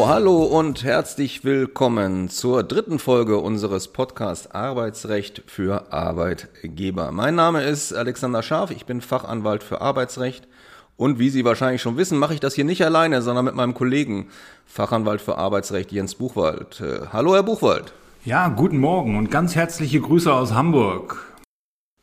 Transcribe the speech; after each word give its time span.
So, 0.00 0.08
hallo 0.08 0.44
und 0.44 0.82
herzlich 0.82 1.44
willkommen 1.44 2.30
zur 2.30 2.62
dritten 2.62 2.98
Folge 2.98 3.36
unseres 3.36 3.88
Podcasts 3.88 4.50
Arbeitsrecht 4.50 5.42
für 5.46 5.92
Arbeitgeber. 5.92 7.12
Mein 7.12 7.34
Name 7.34 7.64
ist 7.64 7.92
Alexander 7.92 8.42
Scharf, 8.42 8.70
ich 8.70 8.86
bin 8.86 9.02
Fachanwalt 9.02 9.62
für 9.62 9.82
Arbeitsrecht 9.82 10.48
und 10.96 11.18
wie 11.18 11.28
Sie 11.28 11.44
wahrscheinlich 11.44 11.82
schon 11.82 11.98
wissen, 11.98 12.18
mache 12.18 12.32
ich 12.32 12.40
das 12.40 12.54
hier 12.54 12.64
nicht 12.64 12.82
alleine, 12.82 13.20
sondern 13.20 13.44
mit 13.44 13.54
meinem 13.54 13.74
Kollegen 13.74 14.28
Fachanwalt 14.64 15.20
für 15.20 15.36
Arbeitsrecht 15.36 15.92
Jens 15.92 16.14
Buchwald. 16.14 16.80
Äh, 16.80 17.08
hallo, 17.12 17.34
Herr 17.34 17.42
Buchwald. 17.42 17.92
Ja, 18.24 18.48
guten 18.48 18.78
Morgen 18.78 19.18
und 19.18 19.30
ganz 19.30 19.54
herzliche 19.54 20.00
Grüße 20.00 20.32
aus 20.32 20.54
Hamburg. 20.54 21.29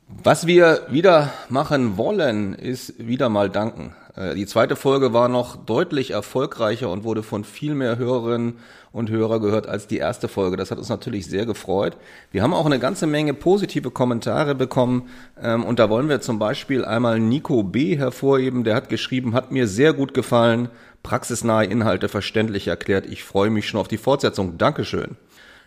Was 0.09 0.47
wir 0.47 0.83
wieder 0.89 1.33
machen 1.49 1.97
wollen, 1.97 2.53
ist 2.53 2.93
wieder 2.97 3.27
mal 3.27 3.49
danken. 3.49 3.93
Äh, 4.15 4.35
die 4.35 4.45
zweite 4.45 4.77
Folge 4.77 5.11
war 5.11 5.27
noch 5.27 5.57
deutlich 5.57 6.11
erfolgreicher 6.11 6.89
und 6.89 7.03
wurde 7.03 7.23
von 7.23 7.43
viel 7.43 7.75
mehr 7.75 7.97
Hörerinnen 7.97 8.53
und 8.93 9.09
Hörer 9.09 9.41
gehört 9.41 9.67
als 9.67 9.85
die 9.85 9.97
erste 9.97 10.29
Folge. 10.29 10.55
Das 10.55 10.71
hat 10.71 10.77
uns 10.77 10.87
natürlich 10.87 11.27
sehr 11.27 11.45
gefreut. 11.45 11.97
Wir 12.31 12.41
haben 12.41 12.53
auch 12.53 12.65
eine 12.65 12.79
ganze 12.79 13.05
Menge 13.05 13.33
positive 13.33 13.91
Kommentare 13.91 14.55
bekommen 14.55 15.09
ähm, 15.43 15.65
und 15.65 15.77
da 15.77 15.89
wollen 15.89 16.07
wir 16.07 16.21
zum 16.21 16.39
Beispiel 16.39 16.85
einmal 16.85 17.19
Nico 17.19 17.63
B. 17.63 17.97
hervorheben. 17.97 18.63
Der 18.63 18.75
hat 18.75 18.87
geschrieben, 18.87 19.33
hat 19.33 19.51
mir 19.51 19.67
sehr 19.67 19.91
gut 19.91 20.13
gefallen, 20.13 20.69
praxisnahe 21.03 21.65
Inhalte 21.65 22.07
verständlich 22.07 22.69
erklärt. 22.69 23.05
Ich 23.07 23.25
freue 23.25 23.49
mich 23.49 23.67
schon 23.67 23.81
auf 23.81 23.89
die 23.89 23.97
Fortsetzung. 23.97 24.57
Dankeschön. 24.57 25.17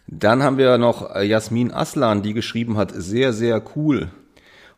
Dann 0.06 0.42
haben 0.42 0.56
wir 0.56 0.78
noch 0.78 1.14
Jasmin 1.14 1.72
Aslan, 1.72 2.22
die 2.22 2.32
geschrieben 2.32 2.78
hat, 2.78 2.90
sehr, 2.94 3.34
sehr 3.34 3.62
cool. 3.76 4.08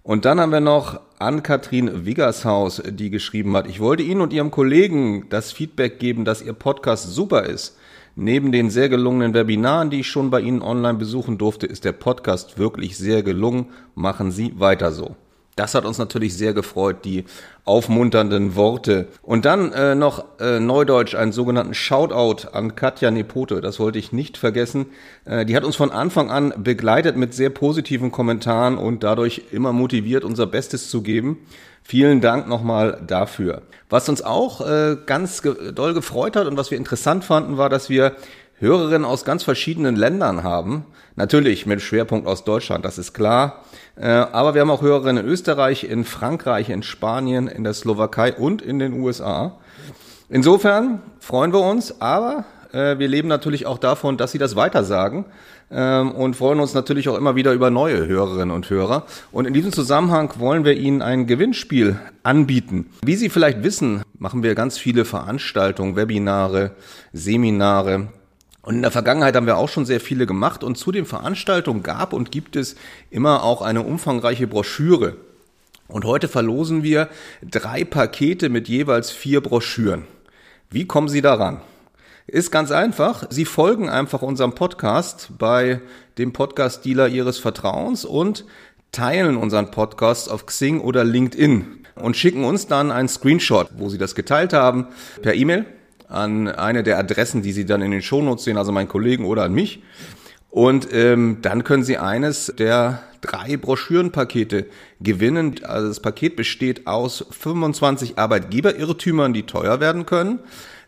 Und 0.05 0.25
dann 0.25 0.41
haben 0.41 0.51
wir 0.51 0.61
noch 0.61 1.01
Ann-Kathrin 1.21 2.05
Wiggershaus, 2.05 2.83
die 2.85 3.11
geschrieben 3.11 3.57
hat, 3.57 3.69
ich 3.69 3.79
wollte 3.79 4.03
Ihnen 4.03 4.21
und 4.21 4.33
Ihrem 4.33 4.51
Kollegen 4.51 5.29
das 5.29 5.53
Feedback 5.53 6.01
geben, 6.01 6.25
dass 6.25 6.43
Ihr 6.43 6.55
Podcast 6.55 7.15
super 7.15 7.45
ist. 7.45 7.77
Neben 8.17 8.51
den 8.51 8.69
sehr 8.69 8.89
gelungenen 8.89 9.33
Webinaren, 9.33 9.91
die 9.91 10.01
ich 10.01 10.09
schon 10.09 10.31
bei 10.31 10.41
Ihnen 10.41 10.61
online 10.61 10.99
besuchen 10.99 11.39
durfte, 11.39 11.67
ist 11.67 11.85
der 11.85 11.93
Podcast 11.93 12.59
wirklich 12.59 12.99
sehr 12.99 13.23
gelungen. 13.23 13.67
Machen 13.95 14.33
Sie 14.33 14.59
weiter 14.59 14.91
so. 14.91 15.15
Das 15.63 15.77
hat 15.77 15.85
uns 15.85 15.97
natürlich 15.97 16.37
sehr 16.37 16.55
gefreut, 16.55 17.05
die 17.05 17.25
aufmunternden 17.65 18.57
Worte. 18.57 19.07
Und 19.23 19.45
dann 19.45 19.73
äh, 19.73 19.95
noch 19.95 20.25
äh, 20.41 20.59
Neudeutsch, 20.59 21.15
einen 21.15 21.31
sogenannten 21.31 21.73
Shoutout 21.73 22.49
an 22.49 22.75
Katja 22.75 23.13
Nepote, 23.13 23.61
das 23.61 23.79
wollte 23.79 24.01
ich 24.01 24.11
nicht 24.11 24.37
vergessen. 24.37 24.87
Äh, 25.25 25.47
die 25.47 25.55
hat 25.55 25.63
uns 25.63 25.77
von 25.77 25.93
Anfang 25.93 26.33
an 26.33 26.53
begleitet 26.57 27.17
mit 27.17 27.33
sehr 27.33 27.51
positiven 27.51 28.11
Kommentaren 28.11 28.77
und 28.77 29.05
dadurch 29.05 29.43
immer 29.53 29.73
motiviert, 29.73 30.25
unser 30.25 30.49
Bestes 30.49 30.91
zu 30.91 31.01
geben. 31.01 31.39
Vielen 31.85 32.21
Dank 32.21 32.49
nochmal 32.49 33.01
dafür. 33.07 33.63
Was 33.89 34.09
uns 34.09 34.21
auch 34.21 34.67
äh, 34.67 34.97
ganz 35.07 35.43
ge 35.43 35.71
doll 35.73 35.95
gefreut 35.95 36.35
hat 36.35 36.49
und 36.49 36.57
was 36.57 36.73
wir 36.73 36.79
interessant 36.79 37.25
fanden, 37.25 37.57
war, 37.57 37.69
dass 37.69 37.89
wir 37.89 38.17
Hörerinnen 38.63 39.05
aus 39.05 39.25
ganz 39.25 39.43
verschiedenen 39.43 39.97
Ländern 39.97 40.45
haben. 40.45 40.85
Natürlich 41.17 41.67
mit 41.67 41.83
Schwerpunkt 41.83 42.29
aus 42.29 42.45
Deutschland, 42.45 42.85
das 42.85 42.97
ist 42.97 43.13
klar. 43.13 43.65
Äh, 43.97 44.07
aber 44.07 44.55
wir 44.55 44.61
haben 44.61 44.71
auch 44.71 44.83
Hörerinnen 44.83 45.25
in 45.25 45.31
Österreich, 45.31 45.83
in 45.83 46.05
Frankreich, 46.05 46.71
in 46.71 46.85
Spanien, 46.85 47.49
in 47.49 47.65
der 47.65 47.75
Slowakei 47.75 48.33
und 48.33 48.63
in 48.63 48.79
den 48.79 48.93
USA. 49.01 49.59
Insofern 50.29 51.03
freuen 51.19 51.53
wir 51.53 51.61
uns, 51.61 52.01
aber 52.01 52.45
äh, 52.73 52.99
wir 53.01 53.09
leben 53.09 53.27
natürlich 53.27 53.67
auch 53.67 53.79
davon, 53.79 54.17
dass 54.17 54.31
Sie 54.31 54.39
das 54.39 54.55
weitersagen 54.55 55.25
ähm, 55.73 56.13
und 56.13 56.37
freuen 56.37 56.61
uns 56.61 56.73
natürlich 56.73 57.09
auch 57.09 57.19
immer 57.19 57.35
wieder 57.35 57.53
über 57.53 57.69
neue 57.71 58.07
Hörerinnen 58.07 58.55
und 58.55 58.71
Hörer. 58.71 59.07
Und 59.33 59.47
in 59.47 59.55
diesem 59.55 59.73
Zusammenhang 59.73 60.33
wollen 60.39 60.65
wir 60.65 60.75
Ihnen 60.75 61.03
ein 61.03 61.27
Gewinnspiel 61.27 61.99
anbieten. 62.23 62.91
Wie 63.05 63.17
Sie 63.17 63.29
vielleicht 63.29 63.65
wissen, 63.65 64.03
machen 64.19 64.45
wir 64.45 64.55
ganz 64.55 64.79
viele 64.79 65.05
Veranstaltungen, 65.05 65.97
Webinare, 65.97 66.71
Seminare, 67.13 68.07
und 68.63 68.77
in 68.77 68.83
der 68.83 68.93
Vergangenheit 68.93 69.35
haben 69.35 69.47
wir 69.47 69.57
auch 69.57 69.69
schon 69.69 69.85
sehr 69.85 70.01
viele 70.01 70.25
gemacht 70.25 70.63
und 70.63 70.79
zu 70.79 70.93
den 70.93 71.05
Veranstaltungen 71.05 71.83
gab 71.83 72.13
und 72.13 72.31
gibt 72.31 72.55
es 72.55 72.77
immer 73.11 73.43
auch 73.43 73.61
eine 73.61 73.83
umfangreiche 73.83 74.47
Broschüre. 74.47 75.17
Und 75.89 76.05
heute 76.05 76.29
verlosen 76.29 76.85
wir 76.85 77.09
drei 77.43 77.85
Pakete 77.85 78.49
mit 78.49 78.69
jeweils 78.69 79.11
vier 79.11 79.41
Broschüren. 79.41 80.05
Wie 80.71 80.87
kommen 80.87 81.09
Sie 81.09 81.21
daran? 81.21 81.61
Ist 82.29 82.53
ganz 82.53 82.71
einfach. 82.71 83.27
Sie 83.31 83.45
folgen 83.45 83.91
einfach 83.91 84.23
unserem 84.23 84.55
Podcast 84.55 85.31
bei 85.39 85.81
dem 86.17 86.33
Podcast-Dealer 86.33 87.09
Ihres 87.09 87.39
Vertrauens 87.39 88.05
und 88.05 88.45
teilen 88.93 89.37
unseren 89.37 89.73
Podcast 89.73 90.31
auf 90.31 90.47
Xing 90.47 90.81
oder 90.81 91.03
LinkedIn 91.03 91.85
und 91.97 92.17
schicken 92.17 92.45
uns 92.45 92.69
dann 92.69 92.93
einen 92.93 93.09
Screenshot, 93.09 93.71
wo 93.77 93.89
Sie 93.89 93.99
das 93.99 94.15
geteilt 94.15 94.53
haben, 94.53 94.87
per 95.21 95.35
E-Mail 95.35 95.67
an 96.13 96.49
eine 96.49 96.83
der 96.83 96.99
Adressen, 96.99 97.43
die 97.43 97.53
Sie 97.53 97.65
dann 97.65 97.83
in 97.83 97.91
den 97.91 98.03
Shownotes 98.03 98.45
sehen, 98.45 98.57
also 98.57 98.73
meinen 98.73 98.89
Kollegen 98.89 99.25
oder 99.25 99.45
an 99.45 99.53
mich. 99.53 99.83
Und 100.51 100.89
ähm, 100.93 101.39
dann 101.41 101.65
können 101.65 101.83
Sie 101.83 101.97
eines 101.97 102.53
der 102.59 103.03
drei 103.23 103.57
Broschürenpakete 103.57 104.67
gewinnen. 105.01 105.55
Also 105.63 105.89
das 105.89 106.01
Paket 106.01 106.37
besteht 106.37 106.87
aus 106.87 107.25
25 107.31 108.19
Arbeitgeberirrtümern, 108.19 109.33
die 109.33 109.45
teuer 109.45 109.81
werden 109.81 110.05
können. 110.05 110.41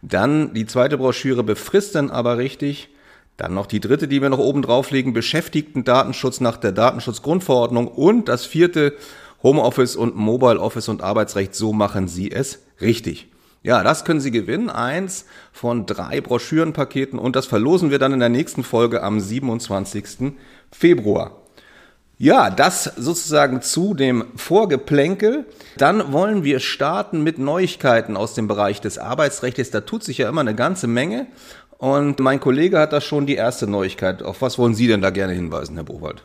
Dann 0.03 0.53
die 0.53 0.67
zweite 0.67 0.99
Broschüre 0.99 1.43
befristen 1.43 2.11
aber 2.11 2.37
richtig. 2.37 2.91
Dann 3.39 3.55
noch 3.55 3.67
die 3.67 3.81
dritte, 3.81 4.07
die 4.07 4.21
wir 4.21 4.29
noch 4.29 4.39
oben 4.39 4.63
drauflegen, 4.63 5.13
Beschäftigten-Datenschutz 5.13 6.41
nach 6.41 6.59
der 6.59 6.73
Datenschutzgrundverordnung. 6.73 7.89
Und 7.89 8.29
das 8.29 8.45
vierte, 8.45 8.93
Homeoffice 9.43 9.97
und 9.97 10.15
Mobile 10.15 10.61
Office 10.61 10.89
und 10.89 11.03
Arbeitsrecht, 11.03 11.55
so 11.55 11.73
machen 11.73 12.07
Sie 12.07 12.31
es 12.31 12.61
richtig. 12.81 13.29
Ja, 13.65 13.83
das 13.83 14.05
können 14.05 14.21
Sie 14.21 14.31
gewinnen. 14.31 14.69
Eins 14.69 15.25
von 15.51 15.87
drei 15.87 16.21
Broschürenpaketen 16.21 17.19
und 17.19 17.35
das 17.35 17.47
verlosen 17.47 17.91
wir 17.91 17.99
dann 17.99 18.13
in 18.13 18.21
der 18.21 18.29
nächsten 18.29 18.63
Folge 18.63 19.03
am 19.03 19.21
27. 19.21 20.35
Februar. 20.71 21.41
Ja, 22.19 22.51
das 22.51 22.85
sozusagen 22.85 23.63
zu 23.63 23.95
dem 23.95 24.27
Vorgeplänkel. 24.37 25.47
Dann 25.79 26.13
wollen 26.13 26.45
wir 26.45 26.61
starten 26.61 27.23
mit 27.23 27.39
Neuigkeiten 27.39 28.19
aus 28.19 28.35
dem 28.35 28.49
Bereich 28.49 28.83
des 28.83 28.99
Arbeitsrechts. 28.99 29.71
Da 29.71 29.81
tut 29.81 30.05
sich 30.05 30.19
ja 30.19 30.29
immer 30.29 30.43
eine 30.43 30.55
ganze 30.55 30.87
Menge. 30.87 31.27
Und 31.79 32.21
mein 32.21 32.41
Kollege 32.41 32.79
hat 32.79 32.93
da 32.93 33.01
schon 33.01 33.25
die 33.25 33.35
erste 33.35 33.67
Neuigkeit. 33.67 34.23
Auf 34.23 34.43
was 34.43 34.59
wollen 34.59 34.75
Sie 34.75 34.89
denn 34.89 35.01
da 35.01 35.09
gerne 35.09 35.33
hinweisen, 35.33 35.75
Herr 35.77 35.85
Buchwald? 35.85 36.23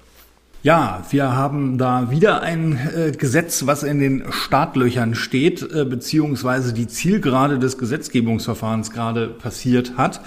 Ja, 0.61 1.05
wir 1.09 1.37
haben 1.37 1.77
da 1.77 2.11
wieder 2.11 2.41
ein 2.41 2.77
äh, 2.93 3.11
Gesetz, 3.11 3.65
was 3.65 3.83
in 3.83 3.99
den 3.99 4.25
Startlöchern 4.29 5.15
steht, 5.15 5.61
äh, 5.61 5.85
beziehungsweise 5.85 6.73
die 6.73 6.87
Zielgerade 6.87 7.59
des 7.59 7.77
Gesetzgebungsverfahrens 7.77 8.91
gerade 8.91 9.27
passiert 9.27 9.95
hat 9.95 10.19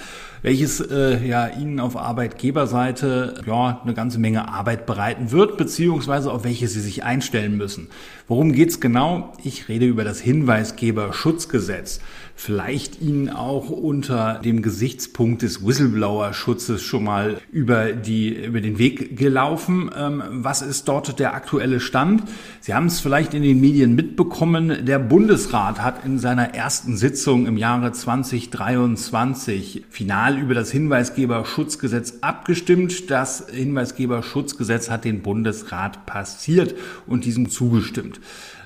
welches 0.43 0.81
äh, 0.81 1.25
ja 1.25 1.47
Ihnen 1.47 1.81
auf 1.81 1.97
Arbeitgeberseite 1.97 3.43
ja 3.47 3.81
eine 3.83 3.95
ganze 3.95 4.19
Menge 4.19 4.49
Arbeit 4.49 4.87
bereiten 4.87 5.31
wird, 5.31 5.57
beziehungsweise 5.57 6.31
auf 6.31 6.45
welche 6.45 6.69
Sie 6.69 6.81
sich 6.81 7.05
einstellen 7.05 7.57
müssen. 7.57 7.89
Worum 8.27 8.53
geht's 8.53 8.81
genau? 8.81 9.33
Ich 9.43 9.69
rede 9.69 9.87
über 9.87 10.05
das 10.05 10.21
Hinweisgeberschutzgesetz. 10.21 12.01
Vielleicht 12.45 13.01
Ihnen 13.01 13.29
auch 13.29 13.71
unter 13.71 14.41
dem 14.45 14.63
Gesichtspunkt 14.63 15.43
des 15.43 15.65
Whistleblower-Schutzes 15.65 16.83
schon 16.83 17.05
mal 17.05 17.39
über, 17.53 17.93
die, 17.93 18.35
über 18.35 18.61
den 18.61 18.79
Weg 18.79 19.17
gelaufen. 19.17 19.91
Ähm, 19.97 20.23
was 20.31 20.63
ist 20.63 20.89
dort 20.89 21.19
der 21.19 21.35
aktuelle 21.35 21.79
Stand? 21.81 22.25
Sie 22.61 22.75
haben 22.75 22.87
es 22.87 23.01
vielleicht 23.01 23.35
in 23.35 23.43
den 23.43 23.61
Medien 23.61 23.95
mitbekommen. 23.95 24.85
Der 24.85 24.99
Bundesrat 24.99 25.81
hat 25.83 26.05
in 26.05 26.19
seiner 26.19 26.55
ersten 26.55 26.97
Sitzung 26.97 27.47
im 27.47 27.57
Jahre 27.57 27.93
2023 27.93 29.85
final 29.89 30.13
final 30.23 30.39
über 30.39 30.55
das 30.55 30.71
Hinweisgeberschutzgesetz 30.71 32.19
abgestimmt. 32.21 33.11
Das 33.11 33.47
Hinweisgeberschutzgesetz 33.53 34.91
hat 34.91 35.05
den 35.05 35.23
Bundesrat 35.23 36.07
passiert 36.07 36.75
und 37.07 37.25
diesem 37.25 37.51
zugestimmt. 37.51 38.21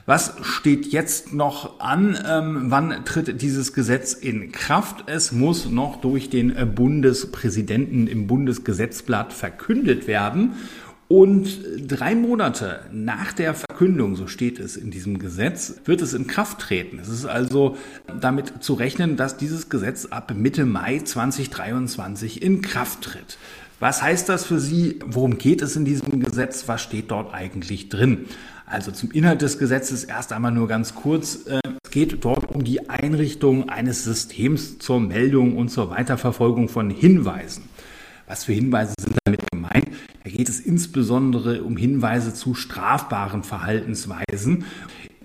Was 0.06 0.34
steht 0.42 0.86
jetzt 0.86 1.34
noch 1.34 1.80
an? 1.80 2.16
Ähm, 2.24 2.66
wann 2.66 3.04
tritt 3.04 3.42
dieses 3.42 3.72
Gesetz 3.72 4.12
in 4.12 4.52
Kraft? 4.52 5.04
Es 5.06 5.32
muss 5.32 5.68
noch 5.68 6.00
durch 6.00 6.30
den 6.30 6.54
Bundespräsidenten 6.76 8.06
im 8.06 8.28
Bundesgesetzblatt 8.28 9.32
verkündet 9.32 10.06
werden. 10.06 10.52
Und 11.08 11.58
drei 11.88 12.14
Monate 12.14 12.80
nach 12.92 13.32
der 13.32 13.54
Verkündung, 13.54 14.14
so 14.14 14.28
steht 14.28 14.60
es 14.60 14.76
in 14.76 14.92
diesem 14.92 15.18
Gesetz, 15.18 15.74
wird 15.84 16.00
es 16.02 16.14
in 16.14 16.28
Kraft 16.28 16.60
treten. 16.60 17.00
Es 17.00 17.08
ist 17.08 17.26
also 17.26 17.76
damit 18.20 18.62
zu 18.62 18.74
rechnen, 18.74 19.16
dass 19.16 19.36
dieses 19.36 19.68
Gesetz 19.68 20.06
ab 20.06 20.32
Mitte 20.36 20.66
Mai 20.66 21.00
2023 21.00 22.42
in 22.42 22.62
Kraft 22.62 23.02
tritt. 23.02 23.38
Was 23.78 24.02
heißt 24.02 24.28
das 24.28 24.46
für 24.46 24.58
Sie? 24.58 25.00
Worum 25.04 25.36
geht 25.36 25.62
es 25.62 25.76
in 25.76 25.84
diesem 25.84 26.22
Gesetz? 26.22 26.66
Was 26.66 26.82
steht 26.82 27.10
dort 27.10 27.34
eigentlich 27.34 27.88
drin? 27.88 28.26
Also 28.66 28.90
zum 28.90 29.12
Inhalt 29.12 29.42
des 29.42 29.58
Gesetzes 29.58 30.02
erst 30.02 30.32
einmal 30.32 30.50
nur 30.50 30.66
ganz 30.66 30.94
kurz. 30.96 31.46
Äh, 31.46 31.60
es 31.84 31.90
geht 31.92 32.24
dort 32.24 32.52
um 32.52 32.64
die 32.64 32.90
Einrichtung 32.90 33.68
eines 33.68 34.02
Systems 34.02 34.78
zur 34.80 34.98
Meldung 34.98 35.56
und 35.56 35.68
zur 35.68 35.90
Weiterverfolgung 35.90 36.68
von 36.68 36.90
Hinweisen. 36.90 37.68
Was 38.26 38.44
für 38.44 38.52
Hinweise 38.52 38.92
sind 38.98 39.16
damit 39.24 39.48
gemeint? 39.52 39.86
Da 40.24 40.30
geht 40.30 40.48
es 40.48 40.58
insbesondere 40.58 41.62
um 41.62 41.76
Hinweise 41.76 42.34
zu 42.34 42.54
strafbaren 42.54 43.44
Verhaltensweisen. 43.44 44.64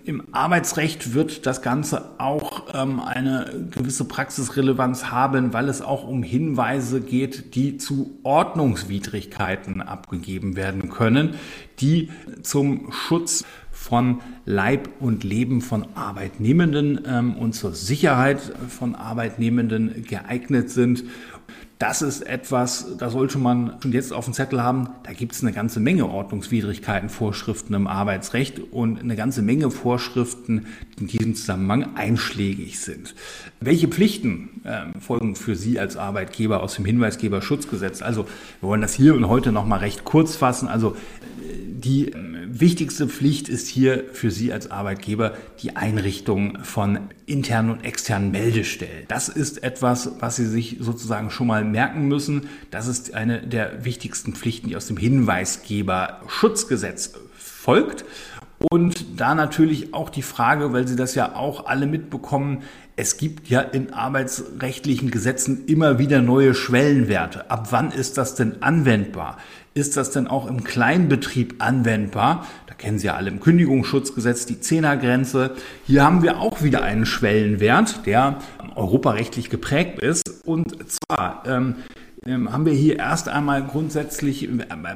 Im 0.04 0.24
Arbeitsrecht 0.32 1.14
wird 1.14 1.46
das 1.46 1.62
Ganze 1.62 2.20
auch 2.20 2.74
ähm, 2.74 3.00
eine 3.00 3.68
gewisse 3.70 4.06
Praxisrelevanz 4.06 5.06
haben, 5.12 5.54
weil 5.54 5.70
es 5.70 5.82
auch 5.82 6.08
um 6.08 6.24
Hinweise 6.24 7.02
geht, 7.02 7.56
die 7.56 7.78
zu 7.78 8.18
Ordnungswidrigkeiten 8.24 9.82
abgegeben 9.82 10.56
werden 10.56 10.90
können, 10.90 11.36
die 11.80 12.10
zum 12.42 12.92
Schutz 12.92 13.46
von 13.72 14.22
Leib 14.46 14.90
und 15.00 15.24
Leben 15.24 15.62
von 15.62 15.86
Arbeitnehmenden 15.96 17.02
ähm, 17.06 17.36
und 17.36 17.54
zur 17.54 17.74
Sicherheit 17.74 18.40
von 18.70 18.96
Arbeitnehmenden 18.96 20.04
geeignet 20.04 20.70
sind 20.70 21.04
das 21.82 22.04
ist 22.04 22.22
etwas, 22.22 22.98
da 23.00 23.10
sollte 23.10 23.40
man 23.40 23.78
schon 23.82 23.92
jetzt 23.92 24.14
auf 24.14 24.26
dem 24.26 24.36
Zettel 24.36 24.62
haben, 24.62 24.90
da 25.04 25.14
gibt 25.14 25.34
es 25.34 25.42
eine 25.42 25.52
ganze 25.52 25.80
Menge 25.80 26.08
Ordnungswidrigkeiten, 26.08 27.10
Vorschriften 27.10 27.74
im 27.74 27.88
Arbeitsrecht 27.88 28.60
und 28.72 29.00
eine 29.00 29.16
ganze 29.16 29.42
Menge 29.42 29.72
Vorschriften, 29.72 30.68
die 31.00 31.02
in 31.02 31.08
diesem 31.08 31.36
Zusammenhang 31.36 31.96
einschlägig 31.96 32.80
sind. 32.80 33.16
Welche 33.60 33.88
Pflichten 33.88 34.62
äh, 34.64 35.00
folgen 35.00 35.36
für 35.36 35.56
Sie 35.56 35.80
als 35.80 35.98
Arbeitgeber 35.98 36.62
aus 36.62 36.76
dem 36.76 36.86
Hinweisgeberschutzgesetz? 36.86 38.04
Also 38.04 38.26
wir 38.60 38.70
wollen 38.70 38.82
das 38.82 38.94
hier 38.94 39.16
und 39.16 39.28
heute 39.28 39.52
nochmal 39.52 39.80
recht 39.80 40.04
kurz 40.04 40.36
fassen. 40.36 40.68
Also 40.68 40.96
die 41.82 42.10
ähm, 42.10 42.31
wichtigste 42.60 43.08
Pflicht 43.08 43.48
ist 43.50 43.68
hier 43.68 44.06
für 44.14 44.32
Sie 44.32 44.52
als 44.52 44.72
Arbeitgeber 44.72 45.36
die 45.62 45.76
Einrichtung 45.76 46.58
von 46.64 47.10
internen 47.26 47.70
und 47.72 47.86
externen 47.86 48.32
Meldestellen. 48.32 49.06
Das 49.08 49.30
ist 49.30 49.64
etwas, 49.64 50.12
was 50.20 50.36
Sie 50.36 50.48
sich 50.48 50.78
sozusagen 50.80 51.30
schon 51.32 51.48
mal 51.48 51.64
merken 51.64 52.08
müssen. 52.08 52.50
Das 52.70 52.88
ist 52.88 53.14
eine 53.14 53.46
der 53.46 53.86
wichtigsten 53.86 54.34
Pflichten, 54.34 54.68
die 54.70 54.76
aus 54.76 54.88
dem 54.88 54.98
Hinweisgeberschutzgesetz 54.98 57.14
folgt. 57.38 58.04
Und 58.70 59.20
da 59.20 59.34
natürlich 59.34 59.94
auch 59.94 60.10
die 60.10 60.22
Frage, 60.22 60.72
weil 60.72 60.88
Sie 60.88 60.96
das 60.96 61.16
ja 61.16 61.36
auch 61.36 61.66
alle 61.66 61.88
mitbekommen, 61.88 62.62
es 62.96 63.18
gibt 63.18 63.50
ja 63.50 63.62
in 63.62 63.94
arbeitsrechtlichen 63.94 65.10
Gesetzen 65.10 65.66
immer 65.66 65.98
wieder 65.98 66.22
neue 66.22 66.54
Schwellenwerte. 66.54 67.50
Ab 67.50 67.70
wann 67.72 67.92
ist 67.92 68.20
das 68.20 68.36
denn 68.36 68.62
anwendbar? 68.62 69.38
Ist 69.74 69.96
das 69.96 70.12
denn 70.12 70.28
auch 70.28 70.48
im 70.48 70.66
Kleinbetrieb 70.66 71.56
anwendbar? 71.60 72.46
Da 72.68 72.74
kennen 72.74 73.00
Sie 73.00 73.08
ja 73.08 73.16
alle 73.16 73.30
im 73.30 73.40
Kündigungsschutzgesetz 73.40 74.46
die 74.46 74.60
Zehnergrenze. 74.60 75.56
Hier 75.88 76.04
haben 76.04 76.24
wir 76.24 76.40
auch 76.40 76.62
wieder 76.62 76.84
einen 76.84 77.06
Schwellenwert, 77.06 78.06
der 78.06 78.40
europarechtlich 78.76 79.50
geprägt 79.50 80.00
ist. 80.00 80.46
Und 80.46 80.76
zwar 80.92 81.44
ähm, 81.46 81.76
ähm, 82.26 82.52
haben 82.52 82.66
wir 82.66 82.74
hier 82.74 83.00
erst 83.00 83.30
einmal 83.30 83.66
grundsätzlich 83.66 84.50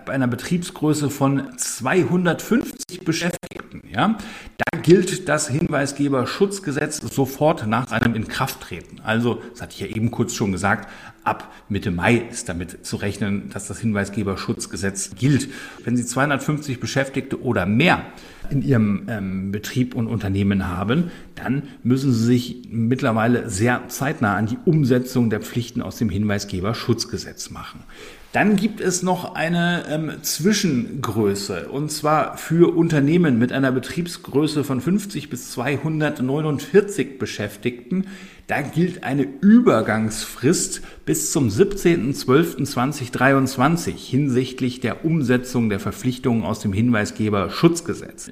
bei 0.06 0.14
einer 0.14 0.28
Betriebsgröße 0.28 1.10
von 1.10 1.58
250 1.58 3.06
Beschäftigten. 3.06 3.65
Ja, 3.92 4.18
da 4.58 4.80
gilt 4.80 5.28
das 5.28 5.48
Hinweisgeberschutzgesetz 5.48 6.98
sofort 6.98 7.68
nach 7.68 7.88
seinem 7.88 8.16
Inkrafttreten. 8.16 9.02
Also, 9.04 9.42
das 9.52 9.62
hatte 9.62 9.74
ich 9.74 9.80
ja 9.80 9.88
eben 9.88 10.12
kurz 10.12 10.34
schon 10.34 10.52
gesagt, 10.52 10.90
ab 11.24 11.52
Mitte 11.70 11.92
Mai 11.92 12.18
ist 12.30 12.50
damit 12.50 12.86
zu 12.86 12.98
rechnen, 12.98 13.50
dass 13.50 13.68
das 13.68 13.80
Hinweisgeberschutzgesetz 13.80 15.16
gilt. 15.16 15.50
Wenn 15.84 15.98
Sie 15.98 16.06
250 16.06 16.80
Beschäftigte 16.80 17.42
oder 17.42 17.66
mehr 17.66 18.06
in 18.50 18.62
Ihrem 18.62 19.08
ähm, 19.10 19.52
Betrieb 19.52 19.96
und 19.96 20.08
Unternehmen 20.08 20.68
haben, 20.68 21.12
dann 21.34 21.64
müssen 21.84 22.14
Sie 22.14 22.26
sich 22.26 22.68
mittlerweile 22.70 23.50
sehr 23.50 23.88
zeitnah 23.88 24.36
an 24.36 24.46
die 24.46 24.58
Umsetzung 24.66 25.30
der 25.30 25.42
Pflichten 25.42 25.82
aus 25.82 25.98
dem 25.98 26.10
Hinweisgeberschutzgesetz 26.10 27.50
machen. 27.50 27.84
Dann 28.36 28.56
gibt 28.58 28.82
es 28.82 29.02
noch 29.02 29.34
eine 29.34 29.86
ähm, 29.90 30.12
Zwischengröße 30.22 31.70
und 31.70 31.90
zwar 31.90 32.36
für 32.36 32.76
Unternehmen 32.76 33.40
mit 33.40 33.54
einer 33.54 33.72
Betriebsgröße 33.72 34.66
von 34.66 34.82
50 34.82 35.30
bis 35.30 35.52
249 35.52 37.18
Beschäftigten. 37.18 38.08
Da 38.48 38.62
gilt 38.62 39.06
eine 39.06 39.24
Übergangsfrist 39.24 40.82
bis 41.06 41.32
zum 41.32 41.48
17.12.2023 41.48 43.94
hinsichtlich 43.96 44.82
der 44.82 45.06
Umsetzung 45.06 45.70
der 45.70 45.80
Verpflichtungen 45.80 46.44
aus 46.44 46.60
dem 46.60 46.74
Hinweisgeberschutzgesetz. 46.74 48.32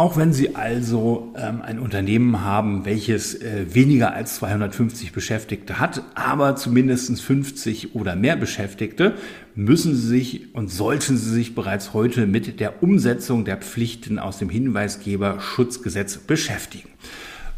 Auch 0.00 0.16
wenn 0.16 0.32
Sie 0.32 0.54
also 0.54 1.30
ähm, 1.36 1.60
ein 1.60 1.78
Unternehmen 1.78 2.42
haben, 2.42 2.86
welches 2.86 3.34
äh, 3.34 3.66
weniger 3.74 4.14
als 4.14 4.36
250 4.36 5.12
Beschäftigte 5.12 5.78
hat, 5.78 6.02
aber 6.14 6.56
zumindest 6.56 7.20
50 7.20 7.94
oder 7.94 8.16
mehr 8.16 8.36
Beschäftigte, 8.36 9.12
müssen 9.54 9.94
Sie 9.94 10.08
sich 10.08 10.54
und 10.54 10.70
sollten 10.70 11.18
Sie 11.18 11.28
sich 11.28 11.54
bereits 11.54 11.92
heute 11.92 12.26
mit 12.26 12.60
der 12.60 12.82
Umsetzung 12.82 13.44
der 13.44 13.58
Pflichten 13.58 14.18
aus 14.18 14.38
dem 14.38 14.48
Hinweisgeberschutzgesetz 14.48 16.16
beschäftigen. 16.16 16.88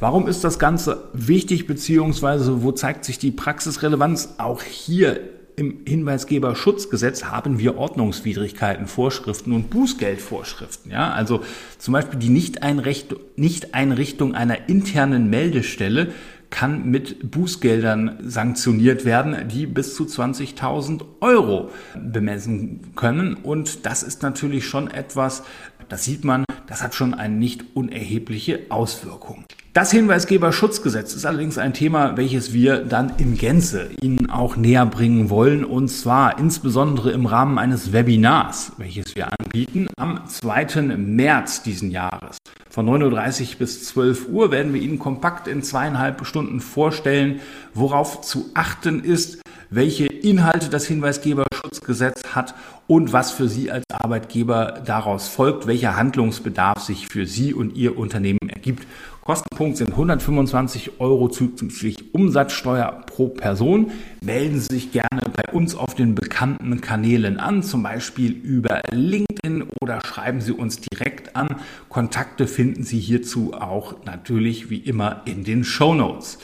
Warum 0.01 0.27
ist 0.27 0.43
das 0.43 0.59
Ganze 0.59 1.11
wichtig, 1.13 1.69
beziehungsweise 1.69 2.65
wo 2.65 2.73
zeigt 2.73 3.05
sich 3.05 3.21
die 3.21 3.31
Praxisrelevanz? 3.31 4.35
Auch 4.39 4.63
hier 4.63 5.21
im 5.57 5.81
Hinweisgeberschutzgesetz 5.87 7.25
haben 7.25 7.59
wir 7.59 7.77
Ordnungswidrigkeiten, 7.77 8.87
Vorschriften 8.87 9.53
und 9.53 9.71
Bußgeldvorschriften. 9.71 10.91
Ja, 10.91 11.13
also 11.13 11.43
zum 11.79 11.93
Beispiel 11.93 12.19
die 12.19 12.29
Nicht-Einrichtung 12.29 14.35
einer 14.35 14.69
internen 14.69 15.31
Meldestelle 15.31 16.13
kann 16.51 16.91
mit 16.91 17.31
Bußgeldern 17.31 18.19
sanktioniert 18.23 19.07
werden, 19.07 19.49
die 19.49 19.67
bis 19.67 19.95
zu 19.95 20.05
20.000 20.05 21.03
Euro 21.21 21.71
bemessen 21.99 22.93
können. 22.95 23.35
Und 23.35 23.87
das 23.87 24.03
ist 24.03 24.23
natürlich 24.23 24.67
schon 24.67 24.91
etwas, 24.91 25.45
das 25.93 26.05
sieht 26.05 26.25
man, 26.25 26.47
das 26.69 26.83
hat 26.83 26.95
schon 26.95 27.13
eine 27.13 27.35
nicht 27.35 27.65
unerhebliche 27.75 28.61
Auswirkung. 28.71 29.45
Das 29.75 29.91
Hinweisgeberschutzgesetz 29.91 31.13
ist 31.13 31.27
allerdings 31.27 31.59
ein 31.59 31.75
Thema, 31.75 32.17
welches 32.17 32.55
wir 32.55 32.79
dann 32.79 33.13
in 33.19 33.37
Gänze 33.37 33.91
Ihnen 34.01 34.31
auch 34.31 34.57
näher 34.57 34.87
bringen 34.87 35.29
wollen, 35.29 35.67
und 35.67 35.89
zwar 35.89 36.39
insbesondere 36.39 37.11
im 37.11 37.27
Rahmen 37.27 37.59
eines 37.59 37.93
Webinars, 37.93 38.73
welches 38.79 39.15
wir 39.17 39.29
anbieten 39.39 39.89
am 39.99 40.27
2. 40.27 40.97
März 40.97 41.63
diesen 41.63 41.91
Jahres. 41.91 42.39
Von 42.71 42.89
9.30 42.89 43.43
Uhr 43.43 43.59
bis 43.59 43.85
12 43.85 44.29
Uhr 44.31 44.51
werden 44.51 44.73
wir 44.73 44.81
Ihnen 44.81 44.99
kompakt 44.99 45.47
in 45.47 45.63
zweieinhalb 45.63 46.25
Stunden 46.25 46.61
vorstellen, 46.61 47.41
worauf 47.75 48.23
zu 48.23 48.47
achten 48.55 49.05
ist, 49.05 49.43
welche 49.69 50.07
Inhalte 50.23 50.69
das 50.69 50.87
Hinweisgeberschutzgesetz 50.87 52.23
hat 52.35 52.55
und 52.87 53.13
was 53.13 53.33
für 53.33 53.49
Sie 53.49 53.71
als 53.71 53.85
Arbeitgeber 53.91 54.83
daraus 54.85 55.29
folgt, 55.29 55.67
welcher 55.67 55.97
Handlungsbedarf 55.97 56.81
sich 56.81 57.09
für 57.09 57.27
Sie 57.27 57.55
und 57.55 57.77
Ihr 57.77 57.99
Unternehmen 57.99 58.49
ergibt 58.49 58.87
Kostenpunkt 59.25 59.77
sind 59.77 59.93
125 59.93 60.99
Euro 60.99 61.29
zuzüglich 61.29 62.13
Umsatzsteuer 62.13 63.05
pro 63.07 63.29
Person. 63.29 63.93
Melden 64.21 64.59
Sie 64.59 64.75
sich 64.75 64.91
gerne 64.91 65.23
bei 65.33 65.53
uns 65.53 65.77
auf 65.77 65.95
den 65.95 66.17
bekannten 66.17 66.81
Kanälen 66.81 67.39
an, 67.39 67.63
zum 67.63 67.85
Beispiel 67.85 68.33
über 68.33 68.83
LinkedIn 68.91 69.69
oder 69.81 70.01
schreiben 70.05 70.41
Sie 70.41 70.51
uns 70.51 70.81
direkt 70.81 71.37
an. 71.37 71.55
Kontakte 71.89 72.49
finden 72.49 72.83
Sie 72.83 72.99
hierzu 72.99 73.55
auch 73.55 74.05
natürlich 74.05 74.71
wie 74.71 74.79
immer 74.79 75.23
in 75.25 75.45
den 75.45 75.63
Show 75.63 75.95
Notes. 75.95 76.39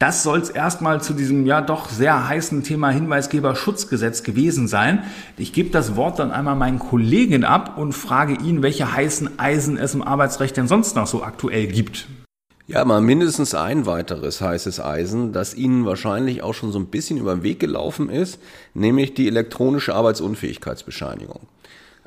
Das 0.00 0.22
soll 0.22 0.38
es 0.38 0.48
erstmal 0.48 1.02
zu 1.02 1.12
diesem 1.12 1.44
ja 1.44 1.60
doch 1.60 1.90
sehr 1.90 2.26
heißen 2.26 2.62
Thema 2.62 2.88
Hinweisgeberschutzgesetz 2.88 4.22
gewesen 4.22 4.66
sein. 4.66 5.04
Ich 5.36 5.52
gebe 5.52 5.68
das 5.68 5.94
Wort 5.94 6.18
dann 6.18 6.30
einmal 6.30 6.56
meinen 6.56 6.78
Kollegen 6.78 7.44
ab 7.44 7.76
und 7.76 7.92
frage 7.92 8.32
ihn, 8.42 8.62
welche 8.62 8.94
heißen 8.94 9.38
Eisen 9.38 9.76
es 9.76 9.92
im 9.92 10.00
Arbeitsrecht 10.00 10.56
denn 10.56 10.68
sonst 10.68 10.96
noch 10.96 11.06
so 11.06 11.22
aktuell 11.22 11.66
gibt. 11.66 12.08
Ja, 12.66 12.82
mal 12.86 13.02
mindestens 13.02 13.54
ein 13.54 13.84
weiteres 13.84 14.40
heißes 14.40 14.80
Eisen, 14.80 15.34
das 15.34 15.54
Ihnen 15.54 15.84
wahrscheinlich 15.84 16.42
auch 16.42 16.54
schon 16.54 16.72
so 16.72 16.78
ein 16.78 16.86
bisschen 16.86 17.18
über 17.18 17.34
den 17.34 17.42
Weg 17.42 17.60
gelaufen 17.60 18.08
ist, 18.08 18.38
nämlich 18.72 19.12
die 19.12 19.26
elektronische 19.26 19.94
Arbeitsunfähigkeitsbescheinigung. 19.94 21.40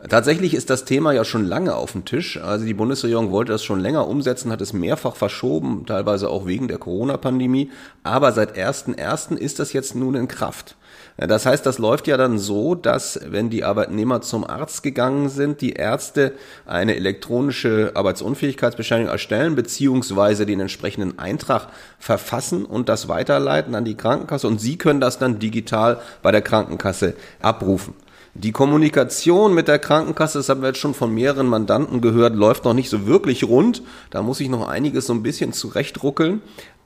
Tatsächlich 0.09 0.53
ist 0.53 0.69
das 0.69 0.83
Thema 0.83 1.13
ja 1.13 1.23
schon 1.23 1.45
lange 1.45 1.75
auf 1.75 1.93
dem 1.93 2.03
Tisch. 2.03 2.37
Also 2.37 2.65
die 2.65 2.73
Bundesregierung 2.73 3.31
wollte 3.31 3.53
das 3.53 3.63
schon 3.63 3.79
länger 3.79 4.07
umsetzen, 4.07 4.51
hat 4.51 4.59
es 4.59 4.73
mehrfach 4.73 5.15
verschoben, 5.15 5.85
teilweise 5.85 6.29
auch 6.29 6.45
wegen 6.45 6.67
der 6.67 6.77
Corona-Pandemie. 6.77 7.71
Aber 8.03 8.33
seit 8.33 8.57
1.1. 8.57 9.37
ist 9.37 9.59
das 9.59 9.71
jetzt 9.71 9.95
nun 9.95 10.15
in 10.15 10.27
Kraft. 10.27 10.75
Das 11.15 11.45
heißt, 11.45 11.65
das 11.65 11.77
läuft 11.77 12.07
ja 12.07 12.17
dann 12.17 12.37
so, 12.37 12.75
dass 12.75 13.19
wenn 13.25 13.49
die 13.49 13.63
Arbeitnehmer 13.63 14.21
zum 14.21 14.43
Arzt 14.43 14.83
gegangen 14.83 15.29
sind, 15.29 15.61
die 15.61 15.73
Ärzte 15.73 16.33
eine 16.65 16.95
elektronische 16.95 17.91
Arbeitsunfähigkeitsbescheinigung 17.93 19.11
erstellen, 19.11 19.55
beziehungsweise 19.55 20.45
den 20.45 20.59
entsprechenden 20.59 21.19
Eintrag 21.19 21.67
verfassen 21.99 22.65
und 22.65 22.89
das 22.89 23.07
weiterleiten 23.07 23.75
an 23.75 23.85
die 23.85 23.95
Krankenkasse 23.95 24.47
und 24.47 24.59
sie 24.59 24.77
können 24.77 24.99
das 24.99 25.19
dann 25.19 25.39
digital 25.39 26.01
bei 26.23 26.31
der 26.31 26.41
Krankenkasse 26.41 27.13
abrufen. 27.41 27.93
Die 28.35 28.51
Kommunikation 28.51 29.53
mit 29.53 29.67
der 29.67 29.77
Krankenkasse, 29.77 30.39
das 30.39 30.49
haben 30.49 30.61
wir 30.61 30.69
jetzt 30.69 30.79
schon 30.79 30.95
von 30.95 31.13
mehreren 31.13 31.45
Mandanten 31.45 32.01
gehört, 32.01 32.35
läuft 32.35 32.65
noch 32.65 32.73
nicht 32.73 32.89
so 32.89 33.05
wirklich 33.05 33.43
rund. 33.43 33.83
Da 34.09 34.23
muss 34.23 34.39
ich 34.39 34.49
noch 34.49 34.67
einiges 34.67 35.05
so 35.05 35.13
ein 35.13 35.21
bisschen 35.21 35.53
zurechtruckeln. 35.53 36.41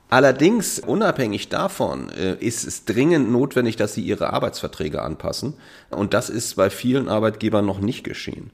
Allerdings, 0.10 0.80
unabhängig 0.80 1.48
davon, 1.48 2.10
äh, 2.10 2.36
ist 2.36 2.66
es 2.66 2.84
dringend 2.84 3.32
notwendig, 3.32 3.77
dass 3.77 3.94
sie 3.94 4.01
ihre 4.01 4.34
Arbeitsverträge 4.34 5.01
anpassen. 5.01 5.54
Und 5.89 6.13
das 6.13 6.30
ist 6.30 6.56
bei 6.56 6.70
vielen 6.70 7.08
Arbeitgebern 7.08 7.66
noch 7.66 7.80
nicht 7.80 8.04
geschehen. 8.04 8.51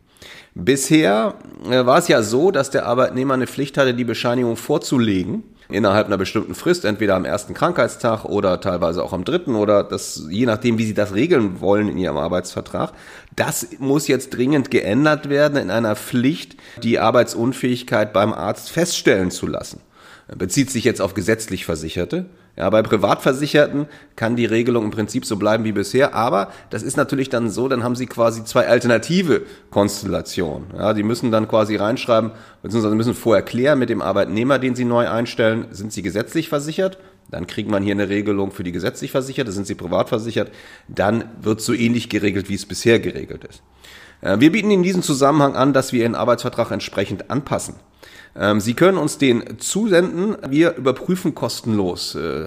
Bisher 0.53 1.35
äh, 1.65 1.85
war 1.85 1.97
es 1.97 2.07
ja 2.07 2.21
so, 2.21 2.51
dass 2.51 2.69
der 2.69 2.85
Arbeitnehmer 2.85 3.33
eine 3.33 3.47
Pflicht 3.47 3.77
hatte, 3.77 3.93
die 3.95 4.03
Bescheinigung 4.03 4.55
vorzulegen 4.55 5.43
innerhalb 5.69 6.07
einer 6.07 6.17
bestimmten 6.17 6.55
Frist, 6.55 6.85
entweder 6.85 7.15
am 7.15 7.25
ersten 7.25 7.53
Krankheitstag 7.53 8.25
oder 8.25 8.59
teilweise 8.61 9.03
auch 9.03 9.13
am 9.13 9.23
dritten 9.23 9.55
oder 9.55 9.83
das, 9.83 10.25
je 10.29 10.45
nachdem, 10.45 10.77
wie 10.77 10.85
sie 10.85 10.93
das 10.93 11.13
regeln 11.13 11.61
wollen 11.61 11.87
in 11.89 11.97
ihrem 11.97 12.17
Arbeitsvertrag. 12.17 12.91
Das 13.35 13.67
muss 13.79 14.07
jetzt 14.07 14.31
dringend 14.31 14.71
geändert 14.71 15.29
werden 15.29 15.57
in 15.57 15.71
einer 15.71 15.95
Pflicht, 15.95 16.57
die 16.81 16.99
Arbeitsunfähigkeit 16.99 18.13
beim 18.13 18.33
Arzt 18.33 18.69
feststellen 18.69 19.31
zu 19.31 19.47
lassen. 19.47 19.81
Bezieht 20.37 20.71
sich 20.71 20.83
jetzt 20.83 21.01
auf 21.01 21.13
gesetzlich 21.13 21.65
Versicherte. 21.65 22.25
Ja, 22.55 22.69
bei 22.69 22.83
Privatversicherten 22.83 23.87
kann 24.15 24.35
die 24.35 24.45
Regelung 24.45 24.85
im 24.85 24.91
Prinzip 24.91 25.25
so 25.25 25.37
bleiben 25.37 25.63
wie 25.63 25.71
bisher, 25.71 26.13
aber 26.13 26.51
das 26.69 26.83
ist 26.83 26.97
natürlich 26.97 27.29
dann 27.29 27.49
so, 27.49 27.67
dann 27.67 27.83
haben 27.83 27.95
sie 27.95 28.05
quasi 28.05 28.43
zwei 28.43 28.67
alternative 28.67 29.41
Konstellationen. 29.71 30.67
Ja, 30.77 30.93
die 30.93 31.01
müssen 31.01 31.31
dann 31.31 31.47
quasi 31.47 31.75
reinschreiben, 31.75 32.31
beziehungsweise 32.61 32.93
müssen 32.95 33.15
vorher 33.15 33.43
klären 33.43 33.79
mit 33.79 33.89
dem 33.89 34.03
Arbeitnehmer, 34.03 34.59
den 34.59 34.75
sie 34.75 34.85
neu 34.85 35.09
einstellen, 35.09 35.65
sind 35.71 35.93
sie 35.93 36.03
gesetzlich 36.03 36.49
versichert? 36.49 36.99
Dann 37.31 37.47
kriegt 37.47 37.71
man 37.71 37.81
hier 37.81 37.93
eine 37.93 38.09
Regelung 38.09 38.51
für 38.51 38.63
die 38.63 38.71
gesetzlich 38.71 39.09
Versicherte, 39.09 39.51
sind 39.51 39.65
sie 39.65 39.73
privat 39.73 40.09
versichert, 40.09 40.51
dann 40.87 41.25
wird 41.41 41.61
so 41.61 41.73
ähnlich 41.73 42.07
geregelt, 42.09 42.49
wie 42.49 42.55
es 42.55 42.67
bisher 42.67 42.99
geregelt 42.99 43.45
ist. 43.45 43.63
Äh, 44.21 44.39
wir 44.39 44.51
bieten 44.51 44.69
in 44.69 44.83
diesem 44.83 45.01
Zusammenhang 45.01 45.55
an, 45.55 45.73
dass 45.73 45.91
wir 45.91 46.01
Ihren 46.01 46.15
Arbeitsvertrag 46.15 46.69
entsprechend 46.69 47.31
anpassen. 47.31 47.75
Ähm, 48.35 48.59
Sie 48.59 48.73
können 48.73 48.97
uns 48.97 49.17
den 49.17 49.59
zusenden. 49.59 50.35
Wir 50.47 50.75
überprüfen 50.75 51.35
kostenlos, 51.35 52.15
äh, 52.15 52.45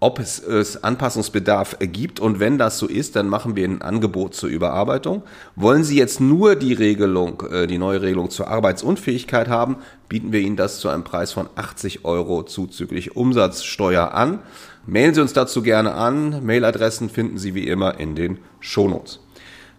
ob 0.00 0.18
es, 0.18 0.38
es 0.38 0.84
Anpassungsbedarf 0.84 1.78
gibt. 1.80 2.20
Und 2.20 2.38
wenn 2.38 2.58
das 2.58 2.78
so 2.78 2.86
ist, 2.86 3.16
dann 3.16 3.28
machen 3.28 3.56
wir 3.56 3.66
ein 3.66 3.82
Angebot 3.82 4.34
zur 4.34 4.48
Überarbeitung. 4.48 5.22
Wollen 5.56 5.82
Sie 5.82 5.96
jetzt 5.96 6.20
nur 6.20 6.56
die 6.56 6.74
Regelung, 6.74 7.42
äh, 7.50 7.66
die 7.66 7.78
neue 7.78 8.02
Regelung 8.02 8.30
zur 8.30 8.48
Arbeitsunfähigkeit 8.48 9.48
haben, 9.48 9.76
bieten 10.08 10.32
wir 10.32 10.40
Ihnen 10.40 10.56
das 10.56 10.78
zu 10.78 10.88
einem 10.88 11.04
Preis 11.04 11.32
von 11.32 11.48
80 11.56 12.04
Euro 12.04 12.42
zuzüglich 12.44 13.16
Umsatzsteuer 13.16 14.12
an. 14.12 14.40
Mailen 14.86 15.14
Sie 15.14 15.20
uns 15.20 15.32
dazu 15.32 15.62
gerne 15.62 15.94
an. 15.94 16.44
Mailadressen 16.44 17.08
finden 17.08 17.38
Sie 17.38 17.54
wie 17.54 17.66
immer 17.66 17.98
in 17.98 18.14
den 18.14 18.38
Shownotes. 18.60 19.20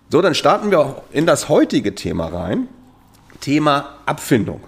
So, 0.09 0.21
dann 0.21 0.35
starten 0.35 0.71
wir 0.71 1.03
in 1.11 1.25
das 1.25 1.49
heutige 1.49 1.95
Thema 1.95 2.27
rein. 2.27 2.67
Thema 3.41 3.97
Abfindung. 4.05 4.61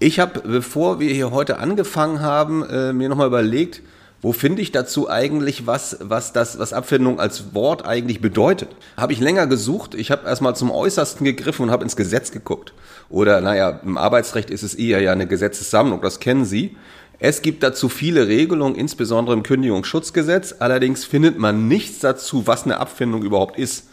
Ich 0.00 0.18
habe, 0.18 0.40
bevor 0.40 0.98
wir 0.98 1.12
hier 1.12 1.30
heute 1.30 1.58
angefangen 1.58 2.20
haben, 2.20 2.64
äh, 2.68 2.92
mir 2.92 3.08
nochmal 3.08 3.28
überlegt, 3.28 3.82
wo 4.22 4.32
finde 4.32 4.62
ich 4.62 4.72
dazu 4.72 5.10
eigentlich 5.10 5.66
was, 5.66 5.98
was 6.00 6.32
das, 6.32 6.58
was 6.58 6.72
Abfindung 6.72 7.20
als 7.20 7.54
Wort 7.54 7.84
eigentlich 7.86 8.20
bedeutet? 8.22 8.70
Habe 8.96 9.12
ich 9.12 9.20
länger 9.20 9.46
gesucht. 9.46 9.94
Ich 9.94 10.10
habe 10.10 10.26
erstmal 10.26 10.56
zum 10.56 10.70
Äußersten 10.70 11.24
gegriffen 11.24 11.64
und 11.64 11.70
habe 11.70 11.84
ins 11.84 11.94
Gesetz 11.94 12.32
geguckt. 12.32 12.72
Oder 13.10 13.42
naja, 13.42 13.80
im 13.84 13.98
Arbeitsrecht 13.98 14.48
ist 14.48 14.62
es 14.62 14.74
eher 14.74 15.00
ja 15.00 15.12
eine 15.12 15.26
Gesetzessammlung, 15.26 16.00
das 16.00 16.20
kennen 16.20 16.46
Sie. 16.46 16.76
Es 17.18 17.42
gibt 17.42 17.62
dazu 17.62 17.88
viele 17.88 18.26
Regelungen, 18.26 18.74
insbesondere 18.74 19.36
im 19.36 19.42
Kündigungsschutzgesetz. 19.42 20.56
Allerdings 20.58 21.04
findet 21.04 21.38
man 21.38 21.68
nichts 21.68 22.00
dazu, 22.00 22.46
was 22.46 22.64
eine 22.64 22.80
Abfindung 22.80 23.22
überhaupt 23.22 23.58
ist. 23.58 23.88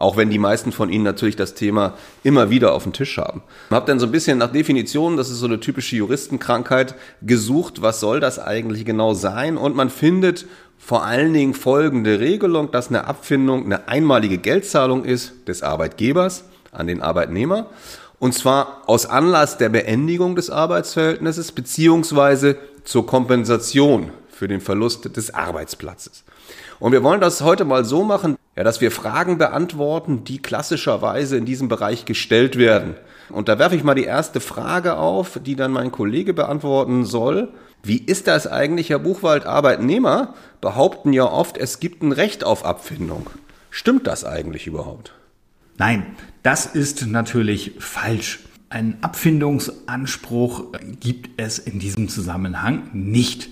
Auch 0.00 0.16
wenn 0.16 0.30
die 0.30 0.38
meisten 0.38 0.72
von 0.72 0.88
Ihnen 0.88 1.04
natürlich 1.04 1.36
das 1.36 1.52
Thema 1.52 1.92
immer 2.22 2.48
wieder 2.48 2.72
auf 2.72 2.84
dem 2.84 2.94
Tisch 2.94 3.18
haben. 3.18 3.42
Ich 3.68 3.76
habe 3.76 3.84
dann 3.84 4.00
so 4.00 4.06
ein 4.06 4.12
bisschen 4.12 4.38
nach 4.38 4.50
Definitionen, 4.50 5.18
das 5.18 5.28
ist 5.28 5.40
so 5.40 5.46
eine 5.46 5.60
typische 5.60 5.94
Juristenkrankheit, 5.94 6.94
gesucht, 7.20 7.82
was 7.82 8.00
soll 8.00 8.18
das 8.18 8.38
eigentlich 8.38 8.86
genau 8.86 9.12
sein? 9.12 9.58
Und 9.58 9.76
man 9.76 9.90
findet 9.90 10.46
vor 10.78 11.04
allen 11.04 11.34
Dingen 11.34 11.52
folgende 11.52 12.18
Regelung, 12.18 12.70
dass 12.70 12.88
eine 12.88 13.06
Abfindung 13.06 13.66
eine 13.66 13.88
einmalige 13.88 14.38
Geldzahlung 14.38 15.04
ist 15.04 15.46
des 15.46 15.62
Arbeitgebers 15.62 16.44
an 16.72 16.86
den 16.86 17.02
Arbeitnehmer. 17.02 17.66
Und 18.18 18.32
zwar 18.32 18.84
aus 18.86 19.04
Anlass 19.04 19.58
der 19.58 19.68
Beendigung 19.68 20.34
des 20.34 20.48
Arbeitsverhältnisses 20.48 21.52
beziehungsweise 21.52 22.56
zur 22.84 23.06
Kompensation 23.06 24.12
für 24.30 24.48
den 24.48 24.62
Verlust 24.62 25.14
des 25.14 25.34
Arbeitsplatzes. 25.34 26.24
Und 26.78 26.92
wir 26.92 27.02
wollen 27.02 27.20
das 27.20 27.42
heute 27.42 27.66
mal 27.66 27.84
so 27.84 28.02
machen, 28.02 28.38
ja, 28.60 28.64
dass 28.64 28.82
wir 28.82 28.90
Fragen 28.90 29.38
beantworten, 29.38 30.22
die 30.24 30.36
klassischerweise 30.36 31.38
in 31.38 31.46
diesem 31.46 31.68
Bereich 31.68 32.04
gestellt 32.04 32.58
werden. 32.58 32.94
Und 33.30 33.48
da 33.48 33.58
werfe 33.58 33.74
ich 33.74 33.84
mal 33.84 33.94
die 33.94 34.04
erste 34.04 34.38
Frage 34.38 34.98
auf, 34.98 35.40
die 35.42 35.56
dann 35.56 35.72
mein 35.72 35.90
Kollege 35.90 36.34
beantworten 36.34 37.06
soll. 37.06 37.48
Wie 37.82 37.96
ist 37.96 38.26
das 38.26 38.46
eigentlich, 38.46 38.90
Herr 38.90 38.98
Buchwald? 38.98 39.46
Arbeitnehmer 39.46 40.34
behaupten 40.60 41.14
ja 41.14 41.24
oft, 41.24 41.56
es 41.56 41.80
gibt 41.80 42.02
ein 42.02 42.12
Recht 42.12 42.44
auf 42.44 42.66
Abfindung. 42.66 43.30
Stimmt 43.70 44.06
das 44.06 44.26
eigentlich 44.26 44.66
überhaupt? 44.66 45.14
Nein, 45.78 46.04
das 46.42 46.66
ist 46.66 47.06
natürlich 47.06 47.76
falsch. 47.78 48.40
Einen 48.68 48.98
Abfindungsanspruch 49.00 50.64
gibt 51.00 51.40
es 51.40 51.58
in 51.58 51.78
diesem 51.78 52.10
Zusammenhang 52.10 52.90
nicht. 52.92 53.48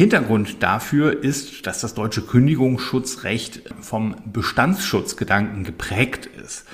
Hintergrund 0.00 0.62
dafür 0.62 1.22
ist, 1.22 1.66
dass 1.66 1.82
das 1.82 1.92
deutsche 1.92 2.22
Kündigungsschutzrecht 2.22 3.64
vom 3.82 4.14
Bestandsschutzgedanken 4.32 5.62
geprägt 5.62 6.24
ist. 6.42 6.64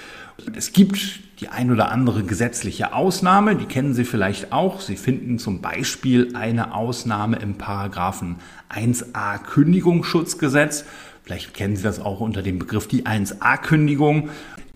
Es 0.55 0.73
gibt 0.73 1.19
die 1.41 1.49
ein 1.49 1.73
oder 1.73 1.91
andere 1.91 2.23
gesetzliche 2.23 2.93
Ausnahme, 2.93 3.57
die 3.57 3.65
kennen 3.65 3.95
Sie 3.95 4.05
vielleicht 4.05 4.53
auch. 4.53 4.81
Sie 4.81 4.95
finden 4.95 5.41
zum 5.41 5.61
Beispiel 5.61 6.37
eine 6.37 6.73
Ausnahme 6.73 7.39
im 7.39 7.59
Paragraphen 7.59 8.37
1a 8.73 9.39
Kündigungsschutzgesetz. 9.39 10.85
Vielleicht 11.25 11.53
kennen 11.53 11.75
Sie 11.75 11.83
das 11.83 11.99
auch 11.99 12.21
unter 12.21 12.43
dem 12.43 12.61
Begriff 12.61 12.87
die 12.87 13.07
1a 13.07 13.59
Kündigung. 13.61 14.29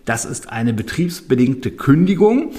Das 0.03 0.25
ist 0.25 0.49
eine 0.49 0.73
betriebsbedingte 0.73 1.71
Kündigung, 1.71 2.51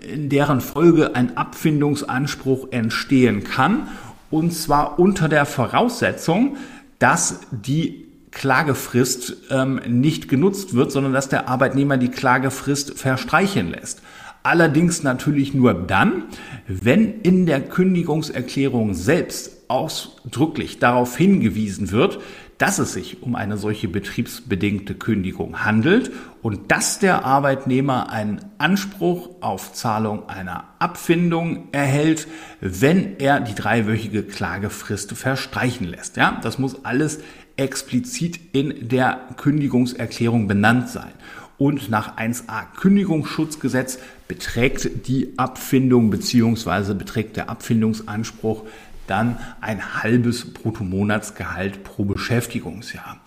in 0.00 0.28
deren 0.28 0.60
Folge 0.60 1.16
ein 1.16 1.36
Abfindungsanspruch 1.36 2.68
entstehen 2.70 3.42
kann 3.42 3.88
und 4.30 4.52
zwar 4.52 4.98
unter 4.98 5.28
der 5.28 5.46
Voraussetzung, 5.46 6.56
dass 6.98 7.40
die 7.50 8.06
Klagefrist 8.30 9.36
ähm, 9.50 9.80
nicht 9.86 10.28
genutzt 10.28 10.74
wird, 10.74 10.92
sondern 10.92 11.12
dass 11.12 11.28
der 11.28 11.48
Arbeitnehmer 11.48 11.96
die 11.96 12.10
Klagefrist 12.10 12.98
verstreichen 12.98 13.70
lässt. 13.70 14.02
Allerdings 14.42 15.02
natürlich 15.02 15.52
nur 15.52 15.74
dann, 15.74 16.24
wenn 16.66 17.20
in 17.20 17.44
der 17.44 17.60
Kündigungserklärung 17.60 18.94
selbst 18.94 19.68
ausdrücklich 19.68 20.78
darauf 20.78 21.16
hingewiesen 21.16 21.90
wird, 21.90 22.20
dass 22.60 22.78
es 22.78 22.92
sich 22.92 23.22
um 23.22 23.36
eine 23.36 23.56
solche 23.56 23.88
betriebsbedingte 23.88 24.94
Kündigung 24.94 25.64
handelt 25.64 26.12
und 26.42 26.70
dass 26.70 26.98
der 26.98 27.24
Arbeitnehmer 27.24 28.10
einen 28.10 28.42
Anspruch 28.58 29.30
auf 29.40 29.72
Zahlung 29.72 30.28
einer 30.28 30.64
Abfindung 30.78 31.68
erhält, 31.72 32.28
wenn 32.60 33.18
er 33.18 33.40
die 33.40 33.54
dreiwöchige 33.54 34.24
Klagefrist 34.24 35.12
verstreichen 35.12 35.86
lässt. 35.86 36.18
Ja, 36.18 36.38
das 36.42 36.58
muss 36.58 36.84
alles 36.84 37.20
explizit 37.56 38.38
in 38.52 38.88
der 38.88 39.20
Kündigungserklärung 39.38 40.46
benannt 40.46 40.90
sein. 40.90 41.12
Und 41.56 41.90
nach 41.90 42.18
1a 42.18 42.74
Kündigungsschutzgesetz 42.78 43.98
beträgt 44.28 45.08
die 45.08 45.32
Abfindung 45.38 46.10
bzw. 46.10 46.92
beträgt 46.92 47.36
der 47.38 47.48
Abfindungsanspruch 47.48 48.64
dann 49.10 49.38
ein 49.60 50.02
halbes 50.02 50.54
Bruttomonatsgehalt 50.54 51.84
pro 51.84 52.04
Beschäftigungsjahr. 52.04 53.18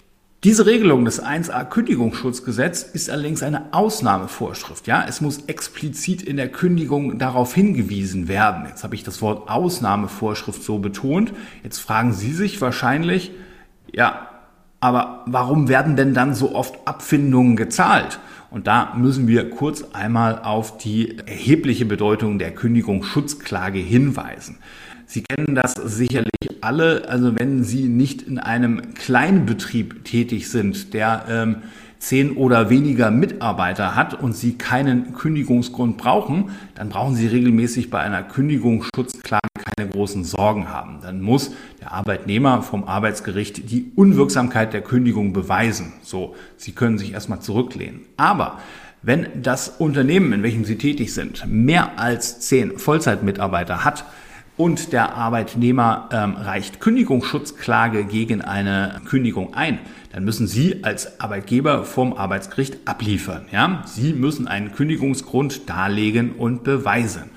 Diese 0.43 0.65
Regelung 0.65 1.05
des 1.05 1.23
1a 1.23 1.63
Kündigungsschutzgesetz 1.63 2.83
ist 2.83 3.09
allerdings 3.09 3.43
eine 3.43 3.73
Ausnahmevorschrift. 3.73 4.87
Ja, 4.87 5.05
es 5.07 5.21
muss 5.21 5.45
explizit 5.45 6.21
in 6.21 6.35
der 6.35 6.49
Kündigung 6.49 7.17
darauf 7.17 7.53
hingewiesen 7.53 8.27
werden. 8.27 8.65
Jetzt 8.67 8.83
habe 8.83 8.93
ich 8.95 9.03
das 9.03 9.21
Wort 9.21 9.49
Ausnahmevorschrift 9.49 10.61
so 10.61 10.79
betont. 10.79 11.31
Jetzt 11.63 11.79
fragen 11.79 12.11
Sie 12.11 12.33
sich 12.33 12.59
wahrscheinlich, 12.59 13.31
ja, 13.93 14.27
aber 14.81 15.23
warum 15.27 15.69
werden 15.69 15.95
denn 15.95 16.13
dann 16.13 16.35
so 16.35 16.53
oft 16.53 16.89
Abfindungen 16.89 17.55
gezahlt? 17.55 18.19
Und 18.51 18.67
da 18.67 18.93
müssen 18.97 19.29
wir 19.29 19.49
kurz 19.49 19.83
einmal 19.93 20.39
auf 20.39 20.77
die 20.77 21.19
erhebliche 21.19 21.85
Bedeutung 21.85 22.37
der 22.37 22.51
Kündigungsschutzklage 22.53 23.79
hinweisen. 23.79 24.57
Sie 25.13 25.21
kennen 25.21 25.53
das 25.53 25.73
sicherlich 25.75 26.31
alle. 26.61 27.07
Also 27.07 27.37
wenn 27.37 27.63
Sie 27.63 27.83
nicht 27.83 28.23
in 28.23 28.39
einem 28.39 28.95
Kleinbetrieb 28.95 30.03
tätig 30.05 30.49
sind, 30.49 30.95
der 30.95 31.25
ähm, 31.29 31.57
zehn 31.99 32.35
oder 32.35 32.71
weniger 32.71 33.11
Mitarbeiter 33.11 33.95
hat 33.95 34.19
und 34.19 34.35
Sie 34.35 34.57
keinen 34.57 35.13
Kündigungsgrund 35.13 35.97
brauchen, 35.97 36.49
dann 36.73 36.89
brauchen 36.89 37.13
Sie 37.13 37.27
regelmäßig 37.27 37.91
bei 37.91 37.99
einer 37.99 38.23
Kündigungsschutzklage 38.23 39.43
keine 39.77 39.87
großen 39.87 40.23
Sorgen 40.23 40.69
haben. 40.69 40.97
Dann 41.03 41.21
muss 41.21 41.51
der 41.79 41.91
Arbeitnehmer 41.91 42.63
vom 42.63 42.83
Arbeitsgericht 42.85 43.69
die 43.69 43.91
Unwirksamkeit 43.95 44.73
der 44.73 44.81
Kündigung 44.81 45.31
beweisen. 45.31 45.93
So, 46.01 46.35
Sie 46.57 46.71
können 46.71 46.97
sich 46.97 47.13
erstmal 47.13 47.39
zurücklehnen. 47.39 48.01
Aber 48.17 48.57
wenn 49.03 49.27
das 49.43 49.69
Unternehmen, 49.69 50.33
in 50.33 50.41
welchem 50.41 50.65
Sie 50.65 50.79
tätig 50.79 51.13
sind, 51.13 51.45
mehr 51.45 51.99
als 51.99 52.39
zehn 52.39 52.79
Vollzeitmitarbeiter 52.79 53.85
hat, 53.85 54.05
und 54.55 54.93
der 54.93 55.15
Arbeitnehmer 55.15 56.09
ähm, 56.11 56.35
reicht 56.35 56.79
Kündigungsschutzklage 56.79 58.05
gegen 58.05 58.41
eine 58.41 59.01
Kündigung 59.05 59.53
ein, 59.55 59.79
dann 60.11 60.23
müssen 60.23 60.45
Sie 60.45 60.83
als 60.83 61.19
Arbeitgeber 61.19 61.85
vom 61.85 62.13
Arbeitsgericht 62.13 62.87
abliefern. 62.87 63.45
Ja? 63.51 63.81
Sie 63.85 64.13
müssen 64.13 64.47
einen 64.47 64.71
Kündigungsgrund 64.73 65.69
darlegen 65.69 66.33
und 66.33 66.63
beweisen. 66.63 67.31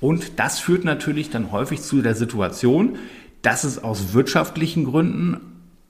Und 0.00 0.38
das 0.38 0.60
führt 0.60 0.84
natürlich 0.84 1.30
dann 1.30 1.50
häufig 1.50 1.82
zu 1.82 2.02
der 2.02 2.14
Situation, 2.14 2.96
dass 3.42 3.64
es 3.64 3.82
aus 3.82 4.14
wirtschaftlichen 4.14 4.84
Gründen, 4.84 5.40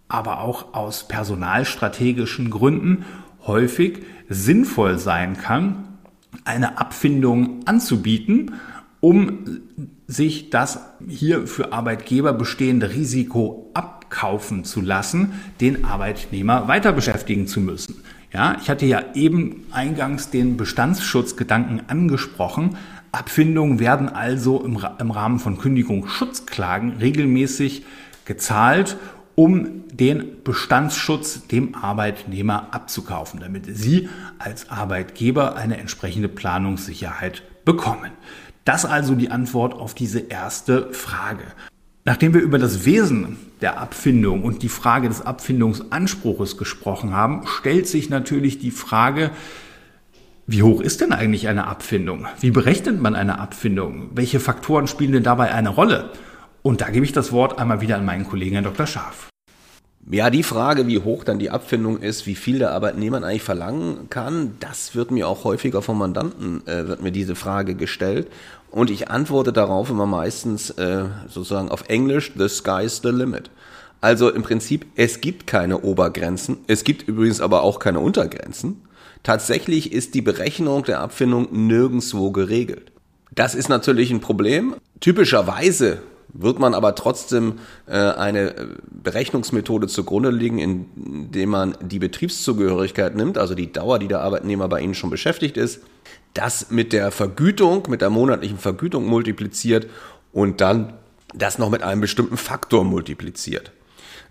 aber 0.09 0.41
auch 0.41 0.75
aus 0.75 1.07
personalstrategischen 1.07 2.51
Gründen 2.51 3.05
häufig 3.47 3.99
sinnvoll 4.29 4.99
sein 4.99 5.37
kann, 5.37 5.99
eine 6.45 6.79
Abfindung 6.79 7.67
anzubieten, 7.67 8.55
um 9.01 9.61
sich 10.07 10.51
das 10.51 10.81
hier 11.09 11.47
für 11.47 11.73
Arbeitgeber 11.73 12.33
bestehende 12.33 12.91
Risiko 12.91 13.71
abkaufen 13.75 14.65
zu 14.65 14.81
lassen, 14.81 15.33
den 15.61 15.85
Arbeitnehmer 15.85 16.69
weiter 16.69 16.93
beschäftigen 16.93 17.47
zu 17.47 17.61
müssen. 17.61 18.03
Ja, 18.33 18.57
ich 18.61 18.71
hatte 18.71 18.87
ja 18.87 19.03
eben 19.15 19.65
eingangs 19.73 20.31
den 20.31 20.57
Bestandsschutzgedanken 20.57 21.89
angesprochen. 21.89 22.77
Abfindungen 23.13 23.81
werden 23.81 24.09
also 24.09 24.63
im, 24.65 24.85
im 24.99 25.11
Rahmen 25.11 25.41
von 25.41 25.59
Kündigungsschutzklagen 25.59 26.99
regelmäßig 26.99 27.85
gezahlt, 28.25 28.97
um 29.35 29.89
den 29.93 30.43
Bestandsschutz 30.45 31.47
dem 31.49 31.75
Arbeitnehmer 31.75 32.69
abzukaufen, 32.73 33.41
damit 33.41 33.65
Sie 33.67 34.09
als 34.39 34.71
Arbeitgeber 34.71 35.57
eine 35.57 35.79
entsprechende 35.79 36.29
Planungssicherheit 36.29 37.43
bekommen. 37.65 38.13
Das 38.65 38.85
also 38.85 39.15
die 39.15 39.31
Antwort 39.31 39.75
auf 39.75 39.95
diese 39.95 40.21
erste 40.21 40.93
Frage. 40.93 41.45
Nachdem 42.05 42.35
wir 42.35 42.41
über 42.41 42.59
das 42.59 42.85
Wesen 42.85 43.37
der 43.61 43.79
Abfindung 43.79 44.43
und 44.43 44.63
die 44.63 44.69
Frage 44.69 45.09
des 45.09 45.23
Abfindungsanspruches 45.23 46.57
gesprochen 46.57 47.13
haben, 47.13 47.47
stellt 47.47 47.87
sich 47.87 48.11
natürlich 48.11 48.59
die 48.59 48.71
Frage, 48.71 49.31
wie 50.47 50.63
hoch 50.63 50.81
ist 50.81 51.01
denn 51.01 51.13
eigentlich 51.13 51.47
eine 51.47 51.67
Abfindung? 51.67 52.27
Wie 52.41 52.51
berechnet 52.51 53.01
man 53.01 53.15
eine 53.15 53.39
Abfindung? 53.39 54.11
Welche 54.15 54.41
Faktoren 54.41 54.89
spielen 54.89 55.13
denn 55.13 55.23
dabei 55.23 55.55
eine 55.55 55.69
Rolle? 55.69 56.11
Und 56.63 56.81
da 56.81 56.91
gebe 56.91 57.05
ich 57.05 57.13
das 57.13 57.33
Wort 57.33 57.59
einmal 57.59 57.81
wieder 57.81 57.97
an 57.97 58.05
meinen 58.05 58.27
Kollegen 58.27 58.53
Herrn 58.53 58.65
Dr. 58.65 58.87
Scharf. 58.87 59.30
Ja, 60.09 60.31
die 60.31 60.43
Frage, 60.43 60.87
wie 60.87 60.99
hoch 60.99 61.25
dann 61.25 61.39
die 61.39 61.51
Abfindung 61.51 61.99
ist, 61.99 62.27
wie 62.27 62.35
viel 62.35 62.59
der 62.59 62.73
Arbeitnehmer 62.73 63.23
eigentlich 63.23 63.43
verlangen 63.43 64.09
kann, 64.09 64.57
das 64.59 64.95
wird 64.95 65.11
mir 65.11 65.29
auch 65.29 65.45
häufiger 65.45 65.83
vom 65.83 65.99
Mandanten, 65.99 66.67
äh, 66.67 66.89
wird 66.89 67.03
mir 67.03 67.13
diese 67.13 67.35
Frage 67.35 67.75
gestellt. 67.75 68.29
Und 68.71 68.91
ich 68.91 69.09
antworte 69.11 69.53
darauf 69.53 69.91
immer 69.91 70.07
meistens 70.07 70.71
äh, 70.71 71.05
sozusagen 71.29 71.69
auf 71.69 71.89
Englisch, 71.89 72.33
the 72.37 72.49
sky's 72.49 73.01
the 73.03 73.11
limit. 73.11 73.51
Also 74.01 74.31
im 74.31 74.43
Prinzip, 74.43 74.87
es 74.97 75.21
gibt 75.21 75.47
keine 75.47 75.81
Obergrenzen, 75.83 76.59
es 76.67 76.85
gibt 76.85 77.07
übrigens 77.07 77.41
aber 77.41 77.63
auch 77.63 77.79
keine 77.79 78.01
Untergrenzen. 78.01 78.83
Tatsächlich 79.23 79.93
ist 79.93 80.15
die 80.15 80.23
Berechnung 80.23 80.85
der 80.85 81.01
Abfindung 81.01 81.49
nirgendswo 81.67 82.31
geregelt. 82.31 82.91
Das 83.33 83.55
ist 83.55 83.69
natürlich 83.69 84.11
ein 84.11 84.21
Problem. 84.21 84.75
Typischerweise 85.01 85.99
wird 86.33 86.59
man 86.59 86.75
aber 86.75 86.95
trotzdem 86.95 87.59
äh, 87.87 87.97
eine 87.97 88.57
äh, 88.57 88.67
Berechnungsmethode 88.91 89.87
zugrunde 89.89 90.31
legen, 90.31 90.59
indem 90.59 91.51
man 91.51 91.77
die 91.81 91.99
Betriebszugehörigkeit 91.99 93.15
nimmt, 93.15 93.39
also 93.39 93.55
die 93.55 93.73
Dauer, 93.73 93.99
die 93.99 94.09
der 94.09 94.21
Arbeitnehmer 94.21 94.69
bei 94.69 94.81
Ihnen 94.81 94.95
schon 94.95 95.11
beschäftigt 95.11 95.57
ist, 95.57 95.81
das 96.35 96.71
mit 96.71 96.93
der 96.93 97.11
Vergütung, 97.11 97.85
mit 97.89 98.01
der 98.01 98.11
monatlichen 98.11 98.59
Vergütung 98.59 99.07
multipliziert 99.07 99.89
und 100.33 100.61
dann 100.61 100.95
das 101.35 101.59
noch 101.59 101.71
mit 101.71 101.83
einem 101.83 102.01
bestimmten 102.01 102.37
Faktor 102.37 102.85
multipliziert. 102.85 103.73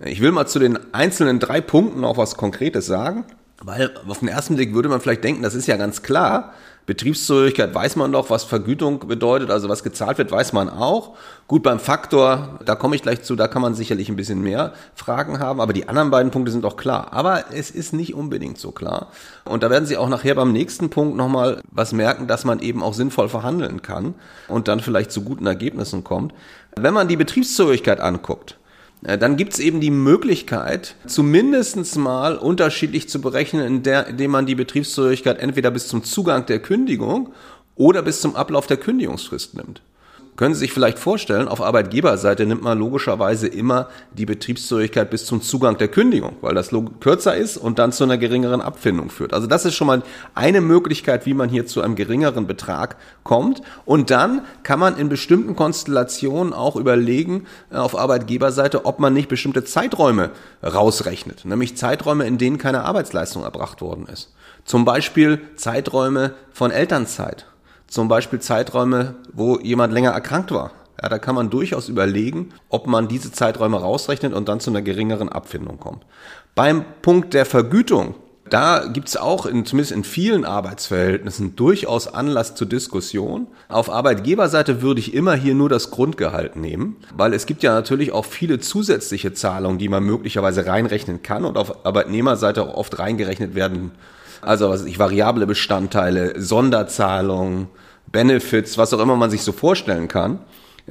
Ich 0.04 0.22
will 0.22 0.32
mal 0.32 0.48
zu 0.48 0.60
den 0.60 0.94
einzelnen 0.94 1.40
drei 1.40 1.60
Punkten 1.60 2.06
auch 2.06 2.18
was 2.18 2.36
Konkretes 2.36 2.86
sagen, 2.86 3.26
weil 3.62 3.92
auf 4.08 4.20
den 4.20 4.30
ersten 4.30 4.56
Blick 4.56 4.74
würde 4.74 4.88
man 4.88 5.02
vielleicht 5.02 5.24
denken, 5.24 5.44
das 5.44 5.56
ist 5.56 5.68
ja 5.68 5.76
ganz 5.76 6.02
klar, 6.02 6.54
Betriebszugehörigkeit 6.86 7.74
weiß 7.74 7.96
man 7.98 8.12
doch, 8.12 8.30
was 8.30 8.44
Vergütung 8.44 9.08
bedeutet, 9.08 9.52
also 9.52 9.70
was 9.70 9.84
gezahlt 9.84 10.18
wird, 10.18 10.32
weiß 10.32 10.54
man 10.54 10.70
auch. 10.70 11.16
Gut, 11.48 11.64
beim 11.64 11.80
Faktor, 11.80 12.60
da 12.66 12.76
komme 12.76 12.96
ich 12.96 13.02
gleich 13.02 13.22
zu, 13.22 13.36
da 13.36 13.48
kann 13.48 13.62
man 13.62 13.74
sicherlich 13.74 14.10
ein 14.10 14.16
bisschen 14.16 14.42
mehr 14.42 14.74
Fragen 14.96 15.40
haben, 15.40 15.62
aber 15.62 15.74
die 15.74 15.88
anderen 15.88 16.12
beiden 16.12 16.32
Punkte 16.32 16.52
sind 16.52 16.64
doch 16.64 16.78
klar. 16.78 17.14
Aber 17.14 17.46
es 17.54 17.72
ist 17.72 17.94
nicht 17.94 18.14
unbedingt 18.14 18.58
so 18.58 18.72
klar. 18.72 19.08
Und 19.46 19.64
da 19.64 19.70
werden 19.70 19.86
Sie 19.86 19.98
auch 19.98 20.10
nachher 20.10 20.36
beim 20.36 20.52
nächsten 20.52 20.90
Punkt 20.90 21.16
nochmal 21.18 21.62
was 21.72 21.92
merken, 21.92 22.28
dass 22.28 22.46
man 22.46 22.60
eben 22.60 22.84
auch 22.84 22.94
sinnvoll 22.94 23.30
verhandeln 23.30 23.82
kann 23.82 24.16
und 24.48 24.68
dann 24.68 24.80
vielleicht 24.80 25.12
zu 25.12 25.24
guten 25.24 25.48
Ergebnissen 25.48 26.04
kommt. 26.04 26.34
Wenn 26.76 26.94
man 26.94 27.08
die 27.08 27.18
Betriebszugehörigkeit 27.18 28.00
anguckt, 28.00 28.59
dann 29.02 29.38
gibt 29.38 29.54
es 29.54 29.60
eben 29.60 29.80
die 29.80 29.92
Möglichkeit, 29.92 30.96
zumindest 31.08 31.98
mal 31.98 32.36
unterschiedlich 32.38 33.08
zu 33.08 33.22
berechnen, 33.22 33.82
indem 33.86 34.32
man 34.32 34.46
die 34.46 34.56
Betriebszugehörigkeit 34.56 35.40
entweder 35.40 35.72
bis 35.72 35.88
zum 35.88 36.04
Zugang 36.04 36.46
der 36.46 36.60
Kündigung 36.60 37.34
oder 37.76 38.02
bis 38.02 38.20
zum 38.20 38.36
Ablauf 38.36 38.68
der 38.68 38.78
Kündigungsfrist 38.78 39.56
nimmt. 39.56 39.82
Können 40.40 40.54
Sie 40.54 40.62
sich 40.62 40.72
vielleicht 40.72 41.00
vorstellen, 41.00 41.50
auf 41.50 41.60
Arbeitgeberseite 41.60 42.46
nimmt 42.46 42.62
man 42.62 42.80
logischerweise 42.80 43.46
immer 43.46 43.90
die 44.14 44.26
Betriebszugehörigkeit 44.26 45.10
bis 45.10 45.26
zum 45.26 45.42
Zugang 45.42 45.78
der 45.78 45.90
Kündigung, 45.90 46.38
weil 46.40 46.56
das 46.56 46.72
kürzer 47.02 47.36
ist 47.36 47.58
und 47.58 47.78
dann 47.78 47.92
zu 47.92 48.06
einer 48.06 48.18
geringeren 48.18 48.62
Abfindung 48.62 49.10
führt. 49.10 49.34
Also 49.34 49.48
das 49.48 49.66
ist 49.66 49.76
schon 49.76 49.88
mal 49.88 50.02
eine 50.36 50.62
Möglichkeit, 50.62 51.26
wie 51.26 51.34
man 51.34 51.50
hier 51.50 51.66
zu 51.66 51.82
einem 51.82 51.96
geringeren 51.96 52.48
Betrag 52.48 52.96
kommt. 53.26 53.62
Und 53.84 54.12
dann 54.12 54.46
kann 54.64 54.80
man 54.80 54.96
in 54.96 55.10
bestimmten 55.10 55.58
Konstellationen 55.58 56.54
auch 56.54 56.78
überlegen 56.78 57.46
äh, 57.70 57.76
auf 57.76 58.00
Arbeitgeberseite, 58.00 58.86
ob 58.86 59.02
man 59.02 59.14
nicht 59.14 59.28
bestimmte 59.28 59.66
Zeiträume 59.66 60.30
rausrechnet, 60.64 61.44
nämlich 61.44 61.76
Zeiträume, 61.76 62.26
in 62.26 62.38
denen 62.38 62.58
keine 62.58 62.86
Arbeitsleistung 62.86 63.44
erbracht 63.44 63.82
worden 63.82 64.08
ist. 64.10 64.34
Zum 64.64 64.86
Beispiel 64.86 65.42
Zeiträume 65.58 66.34
von 66.54 66.72
Elternzeit 66.72 67.46
zum 67.90 68.08
Beispiel 68.08 68.40
Zeiträume, 68.40 69.16
wo 69.34 69.60
jemand 69.60 69.94
länger 69.94 70.12
erkrankt 70.12 70.52
war. 70.52 70.72
Ja, 71.02 71.10
da 71.10 71.18
kann 71.18 71.36
man 71.36 71.50
durchaus 71.50 71.88
überlegen, 71.88 72.50
ob 72.68 72.88
man 72.88 73.08
diese 73.08 73.32
Zeiträume 73.32 73.80
rausrechnet 73.80 74.34
und 74.34 74.50
dann 74.50 74.60
zu 74.60 74.70
einer 74.70 74.82
geringeren 74.82 75.30
Abfindung 75.30 75.80
kommt. 75.80 76.06
Beim 76.56 76.84
Punkt 77.02 77.34
der 77.34 77.46
Vergütung, 77.46 78.16
da 78.50 78.88
gibt's 78.88 79.16
auch 79.16 79.46
in, 79.46 79.66
zumindest 79.66 79.92
in 79.92 80.04
vielen 80.04 80.44
Arbeitsverhältnissen 80.44 81.56
durchaus 81.56 82.14
Anlass 82.14 82.56
zur 82.56 82.68
Diskussion. 82.68 83.48
Auf 83.70 83.90
Arbeitgeberseite 83.90 84.82
würde 84.82 85.00
ich 85.00 85.14
immer 85.14 85.36
hier 85.36 85.54
nur 85.54 85.70
das 85.70 85.92
Grundgehalt 85.92 86.56
nehmen, 86.56 86.98
weil 87.16 87.34
es 87.34 87.46
gibt 87.46 87.64
ja 87.64 87.74
natürlich 87.74 88.12
auch 88.12 88.26
viele 88.26 88.60
zusätzliche 88.60 89.34
Zahlungen, 89.34 89.78
die 89.78 89.88
man 89.88 90.04
möglicherweise 90.04 90.66
reinrechnen 90.66 91.22
kann 91.22 91.46
und 91.46 91.58
auf 91.58 91.86
Arbeitnehmerseite 91.86 92.64
auch 92.64 92.74
oft 92.74 93.00
reingerechnet 93.00 93.56
werden 93.56 93.92
also 94.42 94.70
was 94.70 94.86
ich, 94.86 95.00
variable 95.00 95.46
Bestandteile, 95.46 96.40
Sonderzahlungen, 96.42 97.68
Benefits, 98.12 98.78
was 98.78 98.94
auch 98.94 99.00
immer 99.00 99.16
man 99.16 99.30
sich 99.30 99.44
so 99.44 99.52
vorstellen 99.52 100.08
kann. 100.08 100.40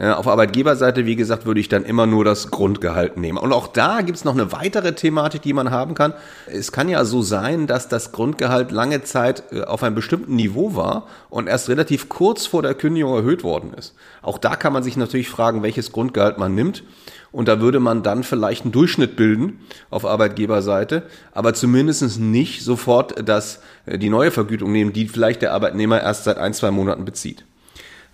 Auf 0.00 0.28
Arbeitgeberseite, 0.28 1.06
wie 1.06 1.16
gesagt, 1.16 1.44
würde 1.44 1.58
ich 1.58 1.68
dann 1.68 1.84
immer 1.84 2.06
nur 2.06 2.24
das 2.24 2.52
Grundgehalt 2.52 3.16
nehmen. 3.16 3.37
Und 3.37 3.52
auch 3.52 3.66
da 3.66 4.00
gibt 4.02 4.16
es 4.16 4.24
noch 4.24 4.34
eine 4.34 4.52
weitere 4.52 4.94
Thematik, 4.94 5.42
die 5.42 5.52
man 5.52 5.72
haben 5.72 5.94
kann. 5.94 6.14
Es 6.46 6.70
kann 6.70 6.88
ja 6.88 7.04
so 7.04 7.20
sein, 7.20 7.66
dass 7.66 7.88
das 7.88 8.12
Grundgehalt 8.12 8.70
lange 8.70 9.02
Zeit 9.02 9.42
äh, 9.50 9.62
auf 9.62 9.82
einem 9.82 9.96
bestimmten 9.96 10.37
Niveau 10.37 10.76
war 10.76 11.08
und 11.30 11.48
erst 11.48 11.68
relativ 11.68 12.08
kurz 12.08 12.46
vor 12.46 12.62
der 12.62 12.74
Kündigung 12.74 13.12
erhöht 13.12 13.42
worden 13.42 13.74
ist. 13.74 13.96
Auch 14.22 14.38
da 14.38 14.54
kann 14.54 14.72
man 14.72 14.84
sich 14.84 14.96
natürlich 14.96 15.28
fragen, 15.28 15.64
welches 15.64 15.90
Grundgehalt 15.90 16.38
man 16.38 16.54
nimmt. 16.54 16.84
Und 17.32 17.48
da 17.48 17.61
würde 17.61 17.80
man 17.80 18.04
dann 18.04 18.22
vielleicht 18.22 18.62
einen 18.62 18.72
Durchschnitt 18.72 19.16
bilden 19.16 19.58
auf 19.90 20.06
Arbeitgeberseite, 20.06 21.02
aber 21.32 21.54
zumindest 21.54 22.20
nicht 22.20 22.62
sofort 22.62 23.28
das, 23.28 23.62
äh, 23.84 23.98
die 23.98 24.11
neue 24.11 24.30
Vergütung 24.30 24.70
nehmen, 24.70 24.92
die 24.92 25.08
vielleicht 25.08 25.42
der 25.42 25.54
Arbeitnehmer 25.54 26.00
erst 26.00 26.22
seit 26.22 26.38
ein, 26.38 26.54
zwei 26.54 26.70
Monaten 26.70 27.04
bezieht. 27.04 27.47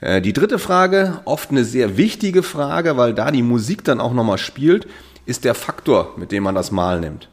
Äh, 0.05 0.21
die 0.21 0.35
dritte 0.35 0.59
Frage, 0.59 1.23
oft 1.25 1.51
eine 1.51 1.65
sehr 1.65 1.97
wichtige 1.97 2.43
Frage, 2.43 2.99
weil 2.99 3.15
da 3.15 3.31
die 3.31 3.43
Musik 3.43 3.85
dann 3.85 4.01
auch 4.01 4.13
nochmal 4.13 4.37
spielt, 4.37 4.87
ist 5.25 5.45
der 5.45 5.55
Faktor, 5.55 6.13
mit 6.17 6.31
dem 6.31 6.43
man 6.43 6.55
das 6.55 6.71
Mal 6.71 7.01
nimmt. 7.01 7.31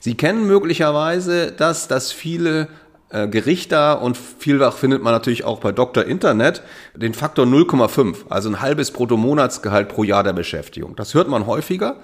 Sie 0.00 0.14
kennen 0.14 0.46
möglicherweise 0.46 1.52
das, 1.52 1.88
dass 1.88 2.12
viele 2.12 2.68
äh, 3.10 3.28
Gerichter 3.28 4.00
und 4.00 4.16
vielfach 4.16 4.78
findet 4.78 5.02
man 5.02 5.12
natürlich 5.12 5.44
auch 5.44 5.60
bei 5.60 5.72
Dr. 5.72 6.04
Internet 6.04 6.62
den 6.94 7.12
Faktor 7.12 7.44
0,5, 7.44 8.16
also 8.30 8.48
ein 8.48 8.62
halbes 8.62 8.92
Bruttomonatsgehalt 8.92 9.90
pro 9.90 10.02
Jahr 10.02 10.22
der 10.22 10.32
Beschäftigung. 10.32 10.96
Das 10.96 11.12
hört 11.12 11.28
man 11.28 11.46
häufiger, 11.46 11.96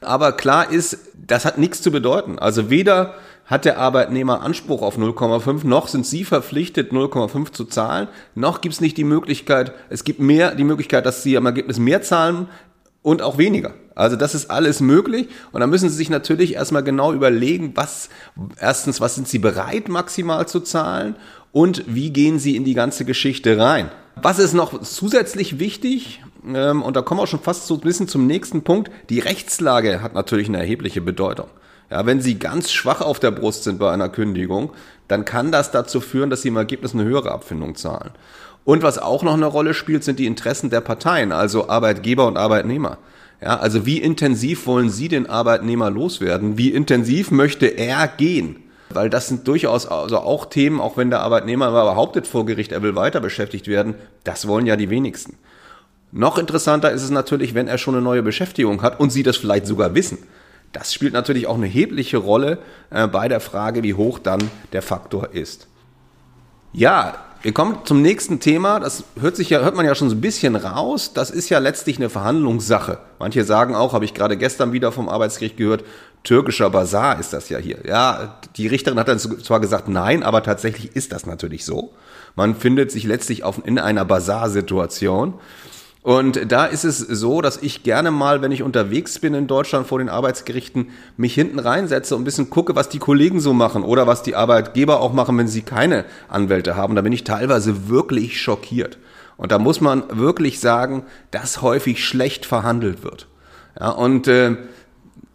aber 0.00 0.32
klar 0.32 0.72
ist, 0.72 0.98
das 1.14 1.44
hat 1.44 1.58
nichts 1.58 1.80
zu 1.80 1.92
bedeuten. 1.92 2.40
Also 2.40 2.70
weder 2.70 3.14
hat 3.50 3.64
der 3.64 3.78
Arbeitnehmer 3.78 4.40
Anspruch 4.40 4.80
auf 4.80 4.96
0,5, 4.96 5.66
noch 5.66 5.88
sind 5.88 6.06
Sie 6.06 6.24
verpflichtet, 6.24 6.92
0,5 6.92 7.52
zu 7.52 7.64
zahlen, 7.64 8.08
noch 8.34 8.60
gibt 8.60 8.74
es 8.74 8.80
nicht 8.80 8.96
die 8.96 9.04
Möglichkeit, 9.04 9.72
es 9.90 10.04
gibt 10.04 10.20
mehr 10.20 10.54
die 10.54 10.64
Möglichkeit, 10.64 11.04
dass 11.04 11.22
Sie 11.22 11.36
am 11.36 11.44
Ergebnis 11.44 11.78
mehr 11.78 12.00
zahlen 12.00 12.48
und 13.02 13.20
auch 13.20 13.36
weniger. 13.36 13.74
Also 13.94 14.16
das 14.16 14.34
ist 14.34 14.50
alles 14.50 14.80
möglich 14.80 15.28
und 15.52 15.60
da 15.60 15.66
müssen 15.66 15.90
Sie 15.90 15.96
sich 15.96 16.08
natürlich 16.08 16.54
erstmal 16.54 16.84
genau 16.84 17.12
überlegen, 17.12 17.72
was 17.74 18.08
erstens, 18.58 19.00
was 19.00 19.16
sind 19.16 19.28
Sie 19.28 19.38
bereit 19.38 19.88
maximal 19.88 20.46
zu 20.46 20.60
zahlen 20.60 21.16
und 21.52 21.84
wie 21.86 22.10
gehen 22.10 22.38
Sie 22.38 22.56
in 22.56 22.64
die 22.64 22.74
ganze 22.74 23.04
Geschichte 23.04 23.58
rein. 23.58 23.90
Was 24.22 24.38
ist 24.38 24.54
noch 24.54 24.80
zusätzlich 24.82 25.58
wichtig? 25.58 26.22
ähm, 26.46 26.82
und 26.82 26.96
da 26.96 27.02
kommen 27.02 27.18
wir 27.18 27.24
auch 27.24 27.28
schon 27.28 27.40
fast 27.40 27.66
so 27.66 27.74
ein 27.74 27.80
bisschen 27.80 28.08
zum 28.08 28.26
nächsten 28.26 28.62
Punkt, 28.62 28.90
die 29.08 29.18
Rechtslage 29.18 30.02
hat 30.02 30.14
natürlich 30.14 30.48
eine 30.48 30.58
erhebliche 30.58 31.00
Bedeutung. 31.00 31.48
Ja, 31.90 32.06
wenn 32.06 32.20
Sie 32.20 32.38
ganz 32.38 32.70
schwach 32.70 33.00
auf 33.00 33.18
der 33.18 33.32
Brust 33.32 33.64
sind 33.64 33.78
bei 33.78 33.90
einer 33.90 34.08
Kündigung, 34.08 34.70
dann 35.08 35.24
kann 35.24 35.50
das 35.50 35.72
dazu 35.72 36.00
führen, 36.00 36.30
dass 36.30 36.42
Sie 36.42 36.48
im 36.48 36.56
Ergebnis 36.56 36.94
eine 36.94 37.04
höhere 37.04 37.32
Abfindung 37.32 37.74
zahlen. 37.74 38.12
Und 38.64 38.82
was 38.82 38.98
auch 38.98 39.22
noch 39.22 39.34
eine 39.34 39.46
Rolle 39.46 39.74
spielt, 39.74 40.04
sind 40.04 40.18
die 40.18 40.26
Interessen 40.26 40.70
der 40.70 40.82
Parteien, 40.82 41.32
also 41.32 41.68
Arbeitgeber 41.68 42.26
und 42.26 42.36
Arbeitnehmer. 42.36 42.98
Ja, 43.42 43.58
also 43.58 43.86
wie 43.86 43.98
intensiv 43.98 44.66
wollen 44.66 44.90
Sie 44.90 45.08
den 45.08 45.28
Arbeitnehmer 45.28 45.90
loswerden? 45.90 46.58
Wie 46.58 46.70
intensiv 46.70 47.30
möchte 47.30 47.66
er 47.66 48.06
gehen? 48.06 48.56
Weil 48.90 49.08
das 49.08 49.28
sind 49.28 49.48
durchaus 49.48 49.86
also 49.86 50.18
auch 50.18 50.46
Themen, 50.46 50.80
auch 50.80 50.96
wenn 50.96 51.10
der 51.10 51.20
Arbeitnehmer 51.20 51.70
behauptet 51.70 52.26
vor 52.26 52.44
Gericht, 52.44 52.72
er 52.72 52.82
will 52.82 52.96
weiter 52.96 53.20
beschäftigt 53.20 53.66
werden, 53.66 53.94
das 54.24 54.46
wollen 54.46 54.66
ja 54.66 54.76
die 54.76 54.90
wenigsten. 54.90 55.36
Noch 56.12 56.38
interessanter 56.38 56.90
ist 56.90 57.02
es 57.02 57.10
natürlich, 57.10 57.54
wenn 57.54 57.68
er 57.68 57.78
schon 57.78 57.94
eine 57.94 58.02
neue 58.02 58.22
Beschäftigung 58.22 58.82
hat 58.82 59.00
und 59.00 59.10
Sie 59.10 59.22
das 59.22 59.36
vielleicht 59.36 59.66
sogar 59.66 59.94
wissen. 59.94 60.18
Das 60.72 60.94
spielt 60.94 61.12
natürlich 61.12 61.46
auch 61.46 61.56
eine 61.56 61.66
erhebliche 61.66 62.18
Rolle 62.18 62.58
äh, 62.90 63.06
bei 63.08 63.28
der 63.28 63.40
Frage, 63.40 63.82
wie 63.82 63.94
hoch 63.94 64.18
dann 64.18 64.50
der 64.72 64.82
Faktor 64.82 65.30
ist. 65.32 65.66
Ja, 66.72 67.16
wir 67.42 67.52
kommen 67.52 67.78
zum 67.84 68.02
nächsten 68.02 68.38
Thema. 68.38 68.80
Das 68.80 69.04
hört 69.18 69.34
sich 69.34 69.50
ja, 69.50 69.60
hört 69.60 69.74
man 69.74 69.86
ja 69.86 69.94
schon 69.94 70.10
so 70.10 70.14
ein 70.14 70.20
bisschen 70.20 70.56
raus. 70.56 71.12
Das 71.14 71.30
ist 71.30 71.48
ja 71.48 71.58
letztlich 71.58 71.96
eine 71.96 72.10
Verhandlungssache. 72.10 72.98
Manche 73.18 73.44
sagen 73.44 73.74
auch, 73.74 73.94
habe 73.94 74.04
ich 74.04 74.14
gerade 74.14 74.36
gestern 74.36 74.72
wieder 74.72 74.92
vom 74.92 75.08
Arbeitsgericht 75.08 75.56
gehört, 75.56 75.84
türkischer 76.22 76.68
Bazar 76.68 77.18
ist 77.18 77.32
das 77.32 77.48
ja 77.48 77.58
hier. 77.58 77.78
Ja, 77.86 78.38
die 78.56 78.66
Richterin 78.66 78.98
hat 78.98 79.08
dann 79.08 79.18
zwar 79.18 79.58
gesagt 79.58 79.88
nein, 79.88 80.22
aber 80.22 80.42
tatsächlich 80.42 80.94
ist 80.94 81.12
das 81.12 81.24
natürlich 81.24 81.64
so. 81.64 81.94
Man 82.36 82.54
findet 82.54 82.92
sich 82.92 83.04
letztlich 83.04 83.42
auf, 83.42 83.66
in 83.66 83.78
einer 83.78 84.04
Bazar-Situation. 84.04 85.34
Und 86.02 86.50
da 86.50 86.64
ist 86.64 86.84
es 86.84 86.98
so, 86.98 87.42
dass 87.42 87.58
ich 87.58 87.82
gerne 87.82 88.10
mal, 88.10 88.40
wenn 88.40 88.52
ich 88.52 88.62
unterwegs 88.62 89.18
bin 89.18 89.34
in 89.34 89.46
Deutschland 89.46 89.86
vor 89.86 89.98
den 89.98 90.08
Arbeitsgerichten, 90.08 90.88
mich 91.18 91.34
hinten 91.34 91.58
reinsetze 91.58 92.16
und 92.16 92.22
ein 92.22 92.24
bisschen 92.24 92.48
gucke, 92.48 92.74
was 92.74 92.88
die 92.88 92.98
Kollegen 92.98 93.40
so 93.40 93.52
machen 93.52 93.82
oder 93.82 94.06
was 94.06 94.22
die 94.22 94.34
Arbeitgeber 94.34 95.00
auch 95.00 95.12
machen, 95.12 95.36
wenn 95.36 95.48
sie 95.48 95.60
keine 95.60 96.06
Anwälte 96.28 96.74
haben. 96.74 96.96
Da 96.96 97.02
bin 97.02 97.12
ich 97.12 97.24
teilweise 97.24 97.90
wirklich 97.90 98.40
schockiert. 98.40 98.98
Und 99.36 99.52
da 99.52 99.58
muss 99.58 99.82
man 99.82 100.04
wirklich 100.10 100.60
sagen, 100.60 101.04
dass 101.30 101.60
häufig 101.60 102.02
schlecht 102.04 102.46
verhandelt 102.46 103.04
wird. 103.04 103.26
Ja, 103.78 103.90
und 103.90 104.26
äh, 104.26 104.56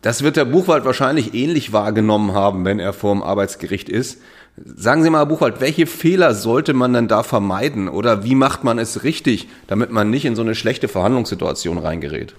das 0.02 0.24
wird 0.24 0.36
der 0.36 0.46
Buchwald 0.46 0.84
wahrscheinlich 0.86 1.34
ähnlich 1.36 1.74
wahrgenommen 1.74 2.34
haben, 2.34 2.66
wenn 2.66 2.80
er 2.80 2.94
vor 2.94 3.14
dem 3.14 3.24
Arbeitsgericht 3.24 3.90
ist. 3.90 4.22
Sagen 4.64 5.04
Sie 5.04 5.10
mal, 5.10 5.20
Herr 5.20 5.26
Buchwald, 5.26 5.60
welche 5.60 5.86
Fehler 5.86 6.34
sollte 6.34 6.74
man 6.74 6.94
denn 6.94 7.10
da 7.10 7.24
vermeiden 7.24 7.90
oder 7.90 8.24
wie 8.24 8.36
macht 8.36 8.64
man 8.64 8.80
es 8.80 9.04
richtig, 9.04 9.50
damit 9.68 9.92
man 9.92 10.10
nicht 10.10 10.24
in 10.24 10.38
so 10.38 10.44
eine 10.44 10.56
schlechte 10.56 10.88
Verhandlungssituation 10.88 11.78
reingerät? 11.78 12.36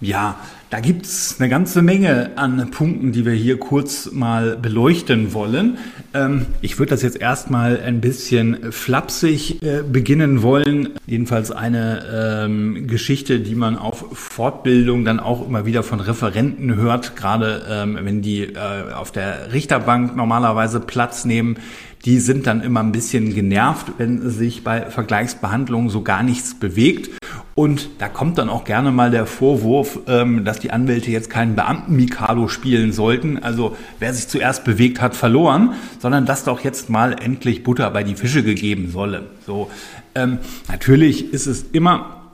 Ja, 0.00 0.36
da 0.68 0.80
gibt's 0.80 1.36
eine 1.38 1.48
ganze 1.48 1.80
Menge 1.80 2.32
an 2.36 2.70
Punkten, 2.70 3.12
die 3.12 3.24
wir 3.24 3.32
hier 3.32 3.58
kurz 3.58 4.12
mal 4.12 4.54
beleuchten 4.56 5.32
wollen. 5.32 5.78
Ähm, 6.12 6.44
ich 6.60 6.78
würde 6.78 6.90
das 6.90 7.00
jetzt 7.00 7.18
erstmal 7.18 7.80
ein 7.80 8.02
bisschen 8.02 8.72
flapsig 8.72 9.62
äh, 9.62 9.82
beginnen 9.82 10.42
wollen. 10.42 10.90
Jedenfalls 11.06 11.50
eine 11.50 12.44
ähm, 12.44 12.88
Geschichte, 12.88 13.40
die 13.40 13.54
man 13.54 13.78
auf 13.78 14.04
Fortbildung 14.12 15.06
dann 15.06 15.18
auch 15.18 15.46
immer 15.46 15.64
wieder 15.64 15.82
von 15.82 16.00
Referenten 16.00 16.74
hört, 16.74 17.16
gerade 17.16 17.64
ähm, 17.70 17.98
wenn 18.02 18.20
die 18.20 18.42
äh, 18.42 18.92
auf 18.92 19.12
der 19.12 19.54
Richterbank 19.54 20.14
normalerweise 20.14 20.80
Platz 20.80 21.24
nehmen. 21.24 21.56
Die 22.04 22.20
sind 22.20 22.46
dann 22.46 22.60
immer 22.60 22.80
ein 22.80 22.92
bisschen 22.92 23.34
genervt, 23.34 23.92
wenn 23.96 24.28
sich 24.28 24.62
bei 24.62 24.82
Vergleichsbehandlungen 24.82 25.88
so 25.88 26.02
gar 26.02 26.22
nichts 26.22 26.54
bewegt. 26.54 27.10
Und 27.54 27.88
da 27.98 28.08
kommt 28.08 28.38
dann 28.38 28.48
auch 28.48 28.64
gerne 28.64 28.90
mal 28.90 29.10
der 29.10 29.26
Vorwurf, 29.26 30.00
ähm, 30.06 30.44
dass 30.44 30.58
die 30.58 30.70
Anwälte 30.70 31.10
jetzt 31.10 31.30
keinen 31.30 31.56
Beamten-Mikado 31.56 32.48
spielen 32.48 32.92
sollten. 32.92 33.42
Also 33.42 33.76
wer 33.98 34.12
sich 34.12 34.28
zuerst 34.28 34.64
bewegt 34.64 35.00
hat, 35.00 35.14
verloren, 35.14 35.74
sondern 35.98 36.26
dass 36.26 36.44
doch 36.44 36.60
jetzt 36.60 36.90
mal 36.90 37.16
endlich 37.22 37.62
Butter 37.62 37.90
bei 37.90 38.02
die 38.02 38.14
Fische 38.14 38.42
gegeben 38.42 38.90
solle. 38.90 39.26
So, 39.46 39.70
ähm, 40.14 40.38
natürlich 40.68 41.32
ist 41.32 41.46
es 41.46 41.62
immer 41.72 42.25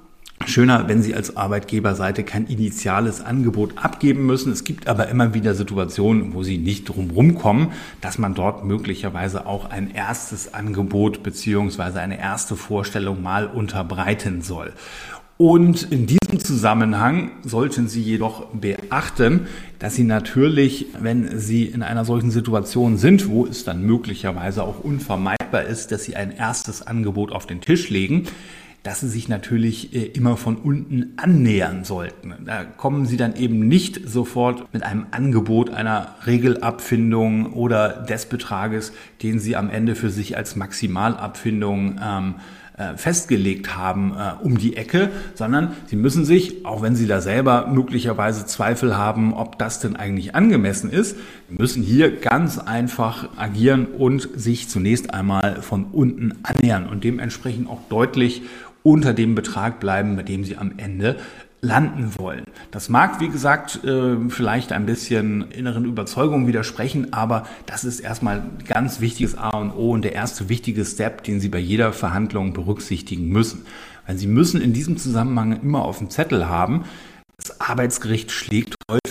Schöner, 0.47 0.89
wenn 0.89 1.03
Sie 1.03 1.15
als 1.15 1.37
Arbeitgeberseite 1.37 2.25
kein 2.25 2.47
initiales 2.47 3.21
Angebot 3.21 3.73
abgeben 3.77 4.27
müssen. 4.27 4.53
Es 4.53 4.65
gibt 4.65 4.89
aber 4.89 5.09
immer 5.09 5.35
wieder 5.35 5.55
Situationen, 5.55 6.35
wo 6.35 6.43
Sie 6.43 6.59
nicht 6.59 6.89
drumherum 6.89 7.35
kommen, 7.35 7.73
dass 8.01 8.19
man 8.19 8.35
dort 8.35 8.65
möglicherweise 8.65 9.47
auch 9.47 9.71
ein 9.71 9.91
erstes 9.91 10.53
Angebot 10.55 11.23
beziehungsweise 11.23 12.01
eine 12.01 12.19
erste 12.19 12.57
Vorstellung 12.57 13.23
mal 13.23 13.47
unterbreiten 13.47 14.43
soll. 14.43 14.73
Und 15.39 15.91
in 15.91 16.07
diesem 16.07 16.39
Zusammenhang 16.39 17.33
sollten 17.43 17.89
Sie 17.89 18.01
jedoch 18.01 18.47
beachten, 18.53 19.49
dass 19.79 19.97
Sie 19.97 20.05
natürlich, 20.05 20.87
wenn 21.01 21.39
Sie 21.39 21.65
in 21.65 21.83
einer 21.83 22.05
solchen 22.05 22.31
Situation 22.31 22.97
sind, 22.97 23.29
wo 23.29 23.47
es 23.47 23.65
dann 23.65 23.83
möglicherweise 23.83 24.63
auch 24.63 24.79
unvermeidbar 24.85 25.65
ist, 25.65 25.91
dass 25.91 26.05
Sie 26.05 26.15
ein 26.15 26.31
erstes 26.31 26.87
Angebot 26.87 27.33
auf 27.33 27.47
den 27.47 27.61
Tisch 27.61 27.91
legen, 27.91 28.29
dass 28.83 29.01
sie 29.01 29.09
sich 29.09 29.29
natürlich 29.29 29.95
äh, 29.95 30.07
immer 30.07 30.37
von 30.37 30.57
unten 30.57 31.13
annähern 31.17 31.85
sollten. 31.85 32.35
Da 32.45 32.65
kommen 32.65 33.07
sie 33.07 33.17
dann 33.17 33.37
eben 33.37 33.69
nicht 33.69 34.09
sofort 34.09 34.73
mit 34.73 34.83
einem 34.83 35.07
Angebot 35.11 35.71
einer 35.71 36.17
Regelabfindung 36.27 37.53
oder 37.53 37.89
des 37.89 38.27
Betrages, 38.27 38.93
den 39.23 39.39
sie 39.39 39.57
am 39.57 39.71
Ende 39.71 39.95
für 39.95 40.11
sich 40.11 40.37
als 40.37 40.57
Maximalabfindung 40.57 42.01
ähm, 42.03 42.35
äh, 42.75 42.97
festgelegt 42.97 43.77
haben, 43.77 44.15
äh, 44.17 44.43
um 44.43 44.59
die 44.59 44.77
Ecke, 44.77 45.11
sondern 45.35 45.77
sie 45.87 45.97
müssen 45.97 46.25
sich, 46.25 46.65
auch 46.65 46.81
wenn 46.81 46.97
sie 46.97 47.07
da 47.07 47.21
selber 47.21 47.67
möglicherweise 47.67 48.47
Zweifel 48.47 48.97
haben, 48.97 49.35
ob 49.35 49.59
das 49.59 49.79
denn 49.79 49.95
eigentlich 49.95 50.35
angemessen 50.35 50.91
ist, 50.91 51.17
müssen 51.51 51.83
hier 51.83 52.17
ganz 52.17 52.59
einfach 52.59 53.29
agieren 53.37 53.87
und 53.87 54.29
sich 54.35 54.71
zunächst 54.71 55.13
einmal 55.13 55.61
von 55.61 55.85
unten 55.93 56.33
annähern 56.43 56.89
und 56.89 57.05
dementsprechend 57.05 57.69
auch 57.69 57.81
deutlich 57.91 58.43
unter 58.83 59.15
dem 59.15 59.35
Betrag 59.35 59.81
bleiben, 59.81 60.17
bei 60.17 60.23
dem 60.23 60.45
sie 60.45 60.57
am 60.57 60.73
Ende 60.77 61.17
landen 61.61 62.15
wollen. 62.19 62.45
Das 62.73 62.89
mag, 62.89 63.21
wie 63.21 63.29
gesagt, 63.29 63.85
äh, 63.85 64.17
vielleicht 64.29 64.73
ein 64.73 64.85
bisschen 64.85 65.51
inneren 65.53 65.85
Überzeugungen 65.85 66.49
widersprechen, 66.49 67.13
aber 67.13 67.47
das 67.67 67.85
ist 67.85 68.01
erstmal 68.01 68.43
ganz 68.67 69.01
wichtiges 69.01 69.39
A 69.39 69.51
und 69.51 69.71
O 69.71 69.93
und 69.93 70.03
der 70.03 70.13
erste 70.13 70.49
wichtige 70.49 70.85
Step, 70.85 71.23
den 71.23 71.39
Sie 71.39 71.49
bei 71.49 71.61
jeder 71.61 71.93
Verhandlung 71.93 72.53
berücksichtigen 72.53 73.29
müssen. 73.29 73.65
Weil 74.07 74.19
Sie 74.19 74.27
müssen 74.27 74.61
in 74.61 74.73
diesem 74.73 74.97
Zusammenhang 74.97 75.61
immer 75.63 75.85
auf 75.85 75.99
dem 75.99 76.11
Zettel 76.11 76.49
haben, 76.49 76.85
das 77.37 77.61
Arbeitsgericht 77.61 78.33
schlägt 78.33 78.75
häufig 78.91 79.02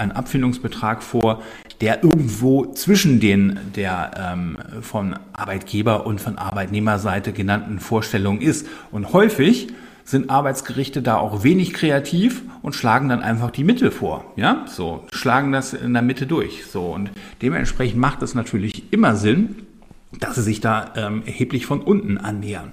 einen 0.00 0.12
Abfindungsbetrag 0.12 1.02
vor, 1.02 1.42
der 1.80 2.02
irgendwo 2.02 2.66
zwischen 2.72 3.20
den 3.20 3.58
der 3.76 4.10
ähm, 4.32 4.58
von 4.82 5.16
Arbeitgeber 5.32 6.06
und 6.06 6.20
von 6.20 6.38
Arbeitnehmerseite 6.38 7.32
genannten 7.32 7.78
Vorstellungen 7.78 8.40
ist. 8.40 8.66
Und 8.90 9.12
häufig 9.12 9.68
sind 10.04 10.30
Arbeitsgerichte 10.30 11.02
da 11.02 11.16
auch 11.18 11.44
wenig 11.44 11.72
kreativ 11.72 12.42
und 12.62 12.74
schlagen 12.74 13.08
dann 13.08 13.22
einfach 13.22 13.50
die 13.50 13.64
Mitte 13.64 13.90
vor. 13.90 14.24
Ja, 14.36 14.64
so, 14.66 15.04
schlagen 15.12 15.52
das 15.52 15.72
in 15.72 15.92
der 15.92 16.02
Mitte 16.02 16.26
durch. 16.26 16.64
So, 16.66 16.86
und 16.86 17.10
dementsprechend 17.42 18.00
macht 18.00 18.22
es 18.22 18.34
natürlich 18.34 18.92
immer 18.92 19.14
Sinn, 19.14 19.56
dass 20.18 20.34
sie 20.34 20.42
sich 20.42 20.60
da 20.60 20.92
ähm, 20.96 21.22
erheblich 21.24 21.66
von 21.66 21.80
unten 21.80 22.18
annähern. 22.18 22.72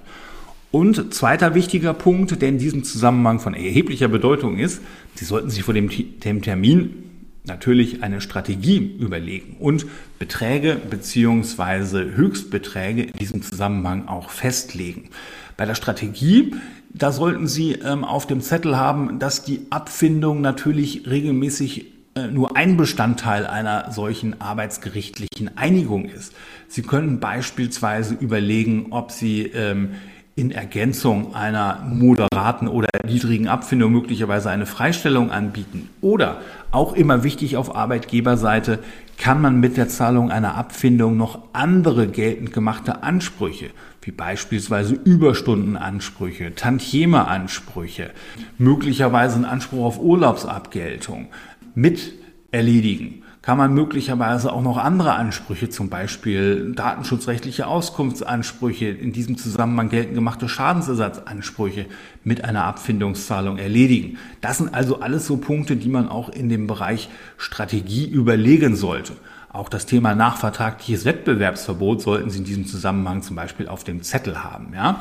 Und 0.70 1.14
zweiter 1.14 1.54
wichtiger 1.54 1.94
Punkt, 1.94 2.42
der 2.42 2.48
in 2.48 2.58
diesem 2.58 2.84
Zusammenhang 2.84 3.40
von 3.40 3.54
erheblicher 3.54 4.08
Bedeutung 4.08 4.58
ist, 4.58 4.82
Sie 5.18 5.24
sollten 5.24 5.50
sich 5.50 5.64
vor 5.64 5.74
dem, 5.74 5.90
dem 6.20 6.42
Termin 6.42 7.07
natürlich 7.44 8.02
eine 8.02 8.20
Strategie 8.20 8.96
überlegen 8.98 9.56
und 9.58 9.86
Beträge 10.18 10.76
beziehungsweise 10.76 12.14
Höchstbeträge 12.14 13.02
in 13.04 13.12
diesem 13.12 13.42
Zusammenhang 13.42 14.08
auch 14.08 14.30
festlegen. 14.30 15.10
Bei 15.56 15.64
der 15.66 15.74
Strategie, 15.74 16.54
da 16.90 17.12
sollten 17.12 17.48
Sie 17.48 17.72
ähm, 17.72 18.04
auf 18.04 18.26
dem 18.26 18.40
Zettel 18.40 18.76
haben, 18.76 19.18
dass 19.18 19.44
die 19.44 19.66
Abfindung 19.70 20.40
natürlich 20.40 21.08
regelmäßig 21.08 21.86
äh, 22.14 22.28
nur 22.28 22.56
ein 22.56 22.76
Bestandteil 22.76 23.46
einer 23.46 23.90
solchen 23.92 24.40
arbeitsgerichtlichen 24.40 25.56
Einigung 25.56 26.06
ist. 26.06 26.32
Sie 26.68 26.82
können 26.82 27.20
beispielsweise 27.20 28.14
überlegen, 28.14 28.88
ob 28.90 29.10
Sie 29.10 29.42
ähm, 29.42 29.90
in 30.38 30.52
Ergänzung 30.52 31.34
einer 31.34 31.84
moderaten 31.84 32.68
oder 32.68 32.88
niedrigen 33.04 33.48
Abfindung 33.48 33.90
möglicherweise 33.90 34.50
eine 34.50 34.66
Freistellung 34.66 35.32
anbieten. 35.32 35.90
Oder 36.00 36.40
auch 36.70 36.92
immer 36.92 37.24
wichtig 37.24 37.56
auf 37.56 37.74
Arbeitgeberseite, 37.74 38.78
kann 39.18 39.42
man 39.42 39.58
mit 39.58 39.76
der 39.76 39.88
Zahlung 39.88 40.30
einer 40.30 40.54
Abfindung 40.54 41.16
noch 41.16 41.40
andere 41.52 42.06
geltend 42.06 42.52
gemachte 42.52 43.02
Ansprüche, 43.02 43.70
wie 44.02 44.12
beispielsweise 44.12 44.94
Überstundenansprüche, 44.94 46.54
Tantiemeansprüche, 46.54 48.10
möglicherweise 48.58 49.34
einen 49.34 49.44
Anspruch 49.44 49.84
auf 49.84 50.00
Urlaubsabgeltung 50.00 51.26
mit 51.74 52.12
erledigen 52.52 53.24
kann 53.48 53.56
man 53.56 53.72
möglicherweise 53.72 54.52
auch 54.52 54.60
noch 54.60 54.76
andere 54.76 55.14
Ansprüche, 55.14 55.70
zum 55.70 55.88
Beispiel 55.88 56.74
datenschutzrechtliche 56.74 57.66
Auskunftsansprüche, 57.66 58.88
in 58.88 59.12
diesem 59.12 59.38
Zusammenhang 59.38 59.88
geltend 59.88 60.16
gemachte 60.16 60.50
Schadensersatzansprüche 60.50 61.86
mit 62.24 62.44
einer 62.44 62.64
Abfindungszahlung 62.64 63.56
erledigen. 63.56 64.18
Das 64.42 64.58
sind 64.58 64.74
also 64.74 65.00
alles 65.00 65.26
so 65.26 65.38
Punkte, 65.38 65.76
die 65.76 65.88
man 65.88 66.10
auch 66.10 66.28
in 66.28 66.50
dem 66.50 66.66
Bereich 66.66 67.08
Strategie 67.38 68.06
überlegen 68.06 68.76
sollte. 68.76 69.14
Auch 69.50 69.70
das 69.70 69.86
Thema 69.86 70.14
nachvertragliches 70.14 71.06
Wettbewerbsverbot 71.06 72.02
sollten 72.02 72.28
Sie 72.28 72.40
in 72.40 72.44
diesem 72.44 72.66
Zusammenhang 72.66 73.22
zum 73.22 73.34
Beispiel 73.34 73.66
auf 73.66 73.82
dem 73.82 74.02
Zettel 74.02 74.44
haben. 74.44 74.74
Ja? 74.74 75.00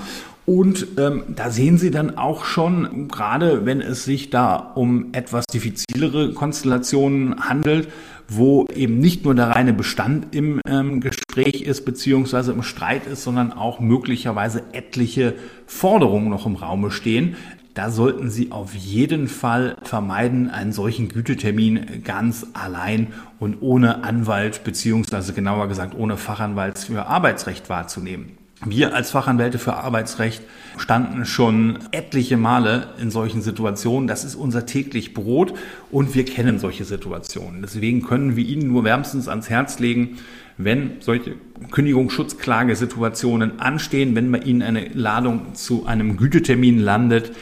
Und 0.49 0.87
ähm, 0.97 1.23
da 1.35 1.51
sehen 1.51 1.77
Sie 1.77 1.91
dann 1.91 2.17
auch 2.17 2.45
schon, 2.45 3.09
gerade 3.09 3.65
wenn 3.65 3.81
es 3.81 4.05
sich 4.05 4.29
da 4.29 4.55
um 4.55 5.09
etwas 5.11 5.43
diffizilere 5.45 6.31
Konstellationen 6.31 7.49
handelt, 7.49 7.89
wo 8.29 8.65
eben 8.73 8.97
nicht 8.99 9.25
nur 9.25 9.35
der 9.35 9.49
reine 9.49 9.73
Bestand 9.73 10.33
im 10.33 10.61
ähm, 10.65 11.01
Gespräch 11.01 11.63
ist 11.63 11.83
beziehungsweise 11.83 12.53
im 12.53 12.63
Streit 12.63 13.07
ist, 13.07 13.25
sondern 13.25 13.51
auch 13.51 13.81
möglicherweise 13.81 14.63
etliche 14.71 15.33
Forderungen 15.65 16.29
noch 16.29 16.45
im 16.45 16.55
Raume 16.55 16.91
stehen. 16.91 17.35
Da 17.73 17.91
sollten 17.91 18.29
Sie 18.29 18.53
auf 18.53 18.73
jeden 18.73 19.27
Fall 19.27 19.75
vermeiden, 19.83 20.49
einen 20.49 20.71
solchen 20.71 21.09
Gütetermin 21.09 22.03
ganz 22.05 22.47
allein 22.53 23.07
und 23.39 23.61
ohne 23.61 24.05
Anwalt 24.05 24.63
beziehungsweise 24.63 25.33
genauer 25.33 25.67
gesagt 25.67 25.93
ohne 25.93 26.15
Fachanwalt 26.15 26.79
für 26.79 27.05
Arbeitsrecht 27.05 27.69
wahrzunehmen. 27.69 28.36
Wir 28.65 28.95
als 28.95 29.11
Fachanwälte 29.11 29.59
für 29.59 29.75
Arbeitsrecht 29.75 30.41
standen 30.77 31.25
schon 31.25 31.79
etliche 31.91 32.37
Male 32.37 32.89
in 32.99 33.11
solchen 33.11 33.41
Situationen. 33.41 34.07
Das 34.07 34.23
ist 34.23 34.35
unser 34.35 34.65
täglich 34.65 35.13
Brot 35.13 35.53
und 35.91 36.15
wir 36.15 36.25
kennen 36.25 36.57
solche 36.57 36.83
Situationen. 36.83 37.61
Deswegen 37.61 38.01
können 38.01 38.35
wir 38.35 38.45
Ihnen 38.45 38.67
nur 38.67 38.83
wärmstens 38.83 39.27
ans 39.27 39.49
Herz 39.49 39.77
legen, 39.77 40.17
wenn 40.57 41.01
solche 41.01 41.35
Kündigungsschutzklagesituationen 41.69 43.59
anstehen, 43.59 44.15
wenn 44.15 44.31
bei 44.31 44.39
Ihnen 44.39 44.63
eine 44.63 44.87
Ladung 44.87 45.53
zu 45.53 45.85
einem 45.85 46.17
Gütetermin 46.17 46.79
landet, 46.79 47.33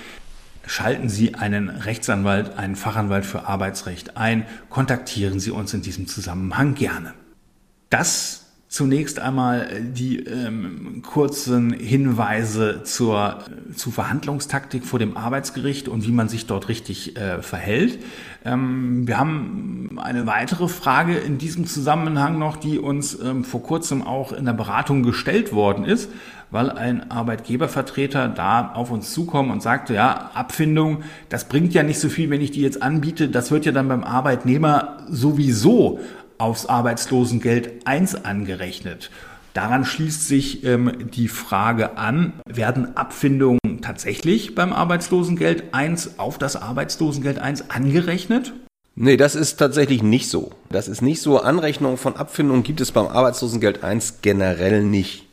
schalten 0.68 1.08
Sie 1.08 1.36
einen 1.36 1.70
Rechtsanwalt, 1.70 2.58
einen 2.58 2.76
Fachanwalt 2.76 3.26
für 3.26 3.48
Arbeitsrecht 3.48 4.18
ein. 4.18 4.46
Kontaktieren 4.70 5.40
Sie 5.40 5.52
uns 5.52 5.74
in 5.74 5.82
diesem 5.82 6.08
Zusammenhang 6.08 6.76
gerne. 6.76 7.14
Das 7.90 8.45
Zunächst 8.76 9.20
einmal 9.20 9.70
die 9.82 10.20
ähm, 10.20 11.02
kurzen 11.02 11.72
Hinweise 11.72 12.84
zur, 12.84 13.40
zur 13.74 13.94
Verhandlungstaktik 13.94 14.84
vor 14.84 15.00
dem 15.00 15.16
Arbeitsgericht 15.16 15.88
und 15.88 16.06
wie 16.06 16.12
man 16.12 16.28
sich 16.28 16.46
dort 16.46 16.68
richtig 16.68 17.16
äh, 17.16 17.42
verhält. 17.42 18.00
Ähm, 18.44 19.08
wir 19.08 19.18
haben 19.18 19.98
eine 20.04 20.28
weitere 20.28 20.68
Frage 20.68 21.16
in 21.16 21.38
diesem 21.38 21.68
Zusammenhang 21.68 22.38
noch, 22.38 22.58
die 22.58 22.78
uns 22.78 23.18
ähm, 23.18 23.46
vor 23.46 23.64
kurzem 23.64 24.02
auch 24.02 24.34
in 24.34 24.44
der 24.44 24.52
Beratung 24.52 25.04
gestellt 25.04 25.54
worden 25.54 25.86
ist, 25.86 26.10
weil 26.52 26.70
ein 26.70 27.10
Arbeitgebervertreter 27.10 28.28
da 28.28 28.74
auf 28.74 28.92
uns 28.92 29.14
zukommt 29.14 29.54
und 29.54 29.64
sagte, 29.64 29.94
ja, 29.94 30.32
Abfindung, 30.34 31.04
das 31.30 31.48
bringt 31.48 31.74
ja 31.74 31.84
nicht 31.84 32.02
so 32.02 32.10
viel, 32.10 32.30
wenn 32.30 32.42
ich 32.42 32.52
die 32.52 32.62
jetzt 32.62 32.84
anbiete. 32.84 33.30
Das 33.30 33.52
wird 33.52 33.66
ja 33.66 33.72
dann 33.72 33.88
beim 33.88 34.04
Arbeitnehmer 34.04 34.98
sowieso 35.10 36.02
aufs 36.38 36.66
Arbeitslosengeld 36.66 37.86
1 37.86 38.26
angerechnet. 38.26 39.10
Daran 39.54 39.86
schließt 39.86 40.28
sich 40.28 40.66
ähm, 40.66 41.10
die 41.12 41.30
Frage 41.30 41.98
an, 41.98 42.34
werden 42.46 42.98
Abfindungen 42.98 43.60
tatsächlich 43.82 44.54
beim 44.54 44.74
Arbeitslosengeld 44.74 45.74
1 45.74 46.20
auf 46.20 46.38
das 46.38 46.58
Arbeitslosengeld 46.58 47.40
1 47.40 47.70
angerechnet? 47.70 48.54
Nee, 48.96 49.18
das 49.18 49.36
ist 49.36 49.58
tatsächlich 49.58 50.04
nicht 50.04 50.30
so. 50.30 50.52
Das 50.70 50.88
ist 50.88 51.02
nicht 51.02 51.22
so. 51.22 51.40
Anrechnung 51.40 51.98
von 51.98 52.16
Abfindungen 52.16 52.64
gibt 52.64 52.82
es 52.82 52.92
beim 52.92 53.08
Arbeitslosengeld 53.08 53.84
1 53.84 54.22
generell 54.22 54.84
nicht. 54.84 55.26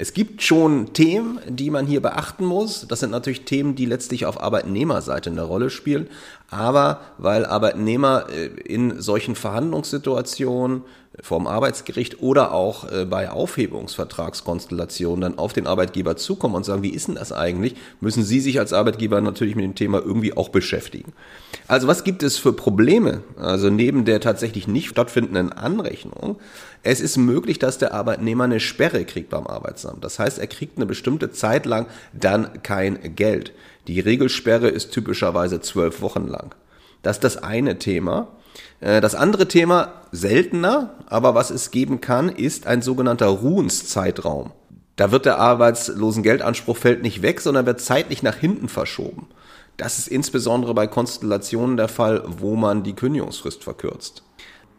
Es 0.00 0.12
gibt 0.12 0.42
schon 0.42 0.92
Themen, 0.92 1.40
die 1.48 1.70
man 1.70 1.88
hier 1.88 2.00
beachten 2.00 2.44
muss. 2.44 2.86
Das 2.86 3.00
sind 3.00 3.10
natürlich 3.10 3.44
Themen, 3.46 3.74
die 3.74 3.84
letztlich 3.84 4.26
auf 4.26 4.40
Arbeitnehmerseite 4.40 5.28
eine 5.28 5.42
Rolle 5.42 5.70
spielen. 5.70 6.08
Aber 6.50 7.00
weil 7.18 7.44
Arbeitnehmer 7.44 8.26
äh, 8.30 8.46
in 8.46 9.00
solchen 9.00 9.34
Verhandlungssituationen 9.34 10.82
vom 11.22 11.46
Arbeitsgericht 11.46 12.22
oder 12.22 12.52
auch 12.52 12.90
äh, 12.90 13.04
bei 13.04 13.30
Aufhebungsvertragskonstellationen 13.30 15.20
dann 15.20 15.38
auf 15.38 15.52
den 15.52 15.66
Arbeitgeber 15.66 16.16
zukommen 16.16 16.54
und 16.54 16.64
sagen, 16.64 16.82
wie 16.82 16.90
ist 16.90 17.08
denn 17.08 17.16
das 17.16 17.32
eigentlich, 17.32 17.74
müssen 18.00 18.22
Sie 18.22 18.40
sich 18.40 18.58
als 18.58 18.72
Arbeitgeber 18.72 19.20
natürlich 19.20 19.56
mit 19.56 19.64
dem 19.64 19.74
Thema 19.74 19.98
irgendwie 19.98 20.36
auch 20.36 20.48
beschäftigen. 20.48 21.12
Also 21.66 21.88
was 21.88 22.04
gibt 22.04 22.22
es 22.22 22.38
für 22.38 22.52
Probleme? 22.52 23.22
Also 23.36 23.70
neben 23.70 24.04
der 24.04 24.20
tatsächlich 24.20 24.68
nicht 24.68 24.88
stattfindenden 24.88 25.52
Anrechnung, 25.52 26.36
es 26.82 27.00
ist 27.00 27.16
möglich, 27.16 27.58
dass 27.58 27.78
der 27.78 27.92
Arbeitnehmer 27.92 28.44
eine 28.44 28.60
Sperre 28.60 29.04
kriegt 29.04 29.30
beim 29.30 29.46
Arbeitsamt. 29.46 30.04
Das 30.04 30.18
heißt, 30.18 30.38
er 30.38 30.46
kriegt 30.46 30.76
eine 30.76 30.86
bestimmte 30.86 31.32
Zeit 31.32 31.66
lang 31.66 31.86
dann 32.12 32.62
kein 32.62 33.16
Geld. 33.16 33.52
Die 33.88 34.00
Regelsperre 34.00 34.68
ist 34.68 34.92
typischerweise 34.92 35.60
zwölf 35.60 36.00
Wochen 36.00 36.28
lang. 36.28 36.54
Das 37.02 37.16
ist 37.16 37.24
das 37.24 37.36
eine 37.42 37.78
Thema. 37.78 38.28
Äh, 38.80 39.00
das 39.00 39.14
andere 39.14 39.48
Thema, 39.48 39.92
seltener, 40.12 40.94
aber 41.06 41.34
was 41.34 41.50
es 41.50 41.70
geben 41.70 42.00
kann, 42.00 42.28
ist 42.28 42.66
ein 42.66 42.82
sogenannter 42.82 43.26
Ruhenszeitraum. 43.26 44.52
Da 44.96 45.12
wird 45.12 45.26
der 45.26 45.38
Arbeitslosengeldanspruch 45.38 46.76
fällt 46.76 47.02
nicht 47.02 47.22
weg, 47.22 47.40
sondern 47.40 47.66
wird 47.66 47.80
zeitlich 47.80 48.22
nach 48.22 48.34
hinten 48.34 48.68
verschoben. 48.68 49.28
Das 49.76 49.98
ist 49.98 50.08
insbesondere 50.08 50.74
bei 50.74 50.88
Konstellationen 50.88 51.76
der 51.76 51.86
Fall, 51.86 52.24
wo 52.26 52.56
man 52.56 52.82
die 52.82 52.94
Kündigungsfrist 52.94 53.62
verkürzt. 53.62 54.24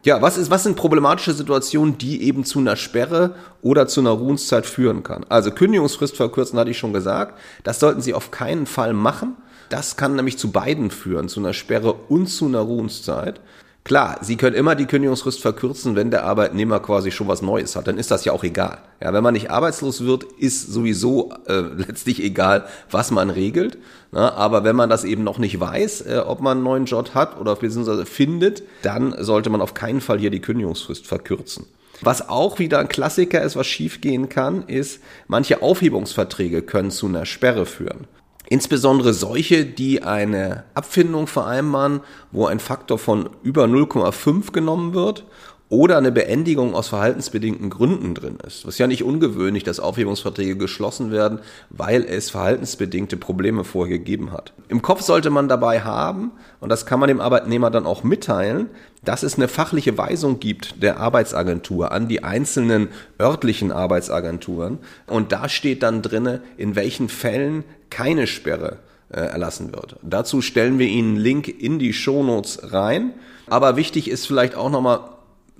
Ja, 0.04 0.20
was 0.22 0.38
ist, 0.38 0.50
was 0.50 0.62
sind 0.62 0.76
problematische 0.76 1.32
Situationen, 1.32 1.98
die 1.98 2.22
eben 2.22 2.44
zu 2.44 2.58
einer 2.58 2.76
Sperre 2.76 3.34
oder 3.60 3.86
zu 3.86 4.00
einer 4.00 4.10
Ruhenszeit 4.10 4.64
führen 4.66 5.02
kann? 5.02 5.24
Also 5.28 5.50
Kündigungsfrist 5.50 6.16
verkürzen 6.16 6.58
hatte 6.58 6.70
ich 6.70 6.78
schon 6.78 6.92
gesagt. 6.92 7.38
Das 7.64 7.80
sollten 7.80 8.00
Sie 8.00 8.14
auf 8.14 8.30
keinen 8.30 8.66
Fall 8.66 8.92
machen. 8.92 9.36
Das 9.68 9.96
kann 9.96 10.16
nämlich 10.16 10.38
zu 10.38 10.52
beiden 10.52 10.90
führen, 10.90 11.28
zu 11.28 11.40
einer 11.40 11.52
Sperre 11.52 11.92
und 11.92 12.26
zu 12.26 12.46
einer 12.46 12.60
Ruhenszeit. 12.60 13.40
Klar, 13.82 14.18
Sie 14.20 14.36
können 14.36 14.54
immer 14.54 14.74
die 14.74 14.84
Kündigungsfrist 14.84 15.40
verkürzen, 15.40 15.96
wenn 15.96 16.10
der 16.10 16.24
Arbeitnehmer 16.24 16.80
quasi 16.80 17.10
schon 17.10 17.28
was 17.28 17.40
Neues 17.40 17.76
hat. 17.76 17.86
Dann 17.86 17.98
ist 17.98 18.10
das 18.10 18.24
ja 18.24 18.32
auch 18.32 18.44
egal. 18.44 18.78
Ja, 19.02 19.12
wenn 19.12 19.22
man 19.22 19.32
nicht 19.32 19.50
arbeitslos 19.50 20.04
wird, 20.04 20.24
ist 20.38 20.70
sowieso 20.70 21.32
äh, 21.46 21.60
letztlich 21.76 22.22
egal, 22.22 22.66
was 22.90 23.10
man 23.10 23.30
regelt. 23.30 23.78
Na, 24.12 24.34
aber 24.34 24.64
wenn 24.64 24.76
man 24.76 24.90
das 24.90 25.04
eben 25.04 25.24
noch 25.24 25.38
nicht 25.38 25.58
weiß, 25.58 26.02
äh, 26.02 26.22
ob 26.26 26.40
man 26.40 26.58
einen 26.58 26.64
neuen 26.64 26.84
Job 26.84 27.14
hat 27.14 27.40
oder 27.40 27.56
beziehungsweise 27.56 28.04
findet, 28.04 28.62
dann 28.82 29.14
sollte 29.18 29.50
man 29.50 29.62
auf 29.62 29.74
keinen 29.74 30.00
Fall 30.00 30.18
hier 30.18 30.30
die 30.30 30.40
Kündigungsfrist 30.40 31.06
verkürzen. 31.06 31.66
Was 32.02 32.28
auch 32.28 32.58
wieder 32.58 32.78
ein 32.78 32.88
Klassiker 32.88 33.42
ist, 33.42 33.56
was 33.56 33.66
schiefgehen 33.66 34.28
kann, 34.28 34.64
ist, 34.68 35.00
manche 35.26 35.62
Aufhebungsverträge 35.62 36.62
können 36.62 36.90
zu 36.90 37.06
einer 37.06 37.26
Sperre 37.26 37.66
führen. 37.66 38.06
Insbesondere 38.52 39.14
solche, 39.14 39.64
die 39.64 40.02
eine 40.02 40.64
Abfindung 40.74 41.28
vereinbaren, 41.28 42.00
wo 42.32 42.46
ein 42.46 42.58
Faktor 42.58 42.98
von 42.98 43.30
über 43.44 43.66
0,5 43.66 44.50
genommen 44.50 44.92
wird 44.92 45.24
oder 45.70 45.96
eine 45.96 46.10
Beendigung 46.10 46.74
aus 46.74 46.88
verhaltensbedingten 46.88 47.70
Gründen 47.70 48.14
drin 48.14 48.38
ist. 48.44 48.66
Was 48.66 48.76
ja 48.78 48.88
nicht 48.88 49.04
ungewöhnlich, 49.04 49.62
dass 49.62 49.78
Aufhebungsverträge 49.78 50.56
geschlossen 50.56 51.12
werden, 51.12 51.38
weil 51.70 52.04
es 52.04 52.28
verhaltensbedingte 52.28 53.16
Probleme 53.16 53.62
vorgegeben 53.62 54.32
hat. 54.32 54.52
Im 54.68 54.82
Kopf 54.82 55.00
sollte 55.02 55.30
man 55.30 55.48
dabei 55.48 55.80
haben, 55.82 56.32
und 56.58 56.70
das 56.70 56.86
kann 56.86 56.98
man 56.98 57.08
dem 57.08 57.20
Arbeitnehmer 57.20 57.70
dann 57.70 57.86
auch 57.86 58.02
mitteilen, 58.02 58.68
dass 59.04 59.22
es 59.22 59.36
eine 59.36 59.46
fachliche 59.46 59.96
Weisung 59.96 60.40
gibt 60.40 60.82
der 60.82 60.98
Arbeitsagentur 60.98 61.92
an 61.92 62.08
die 62.08 62.24
einzelnen 62.24 62.88
örtlichen 63.20 63.70
Arbeitsagenturen. 63.70 64.78
Und 65.06 65.30
da 65.30 65.48
steht 65.48 65.84
dann 65.84 66.02
drinne, 66.02 66.42
in 66.56 66.74
welchen 66.74 67.08
Fällen 67.08 67.64
keine 67.90 68.26
Sperre 68.26 68.78
äh, 69.08 69.20
erlassen 69.20 69.72
wird. 69.72 69.96
Dazu 70.02 70.42
stellen 70.42 70.80
wir 70.80 70.88
Ihnen 70.88 71.10
einen 71.10 71.16
Link 71.16 71.48
in 71.48 71.78
die 71.78 71.92
Shownotes 71.92 72.72
rein. 72.72 73.14
Aber 73.48 73.76
wichtig 73.76 74.10
ist 74.10 74.26
vielleicht 74.26 74.54
auch 74.54 74.70
nochmal, 74.70 75.00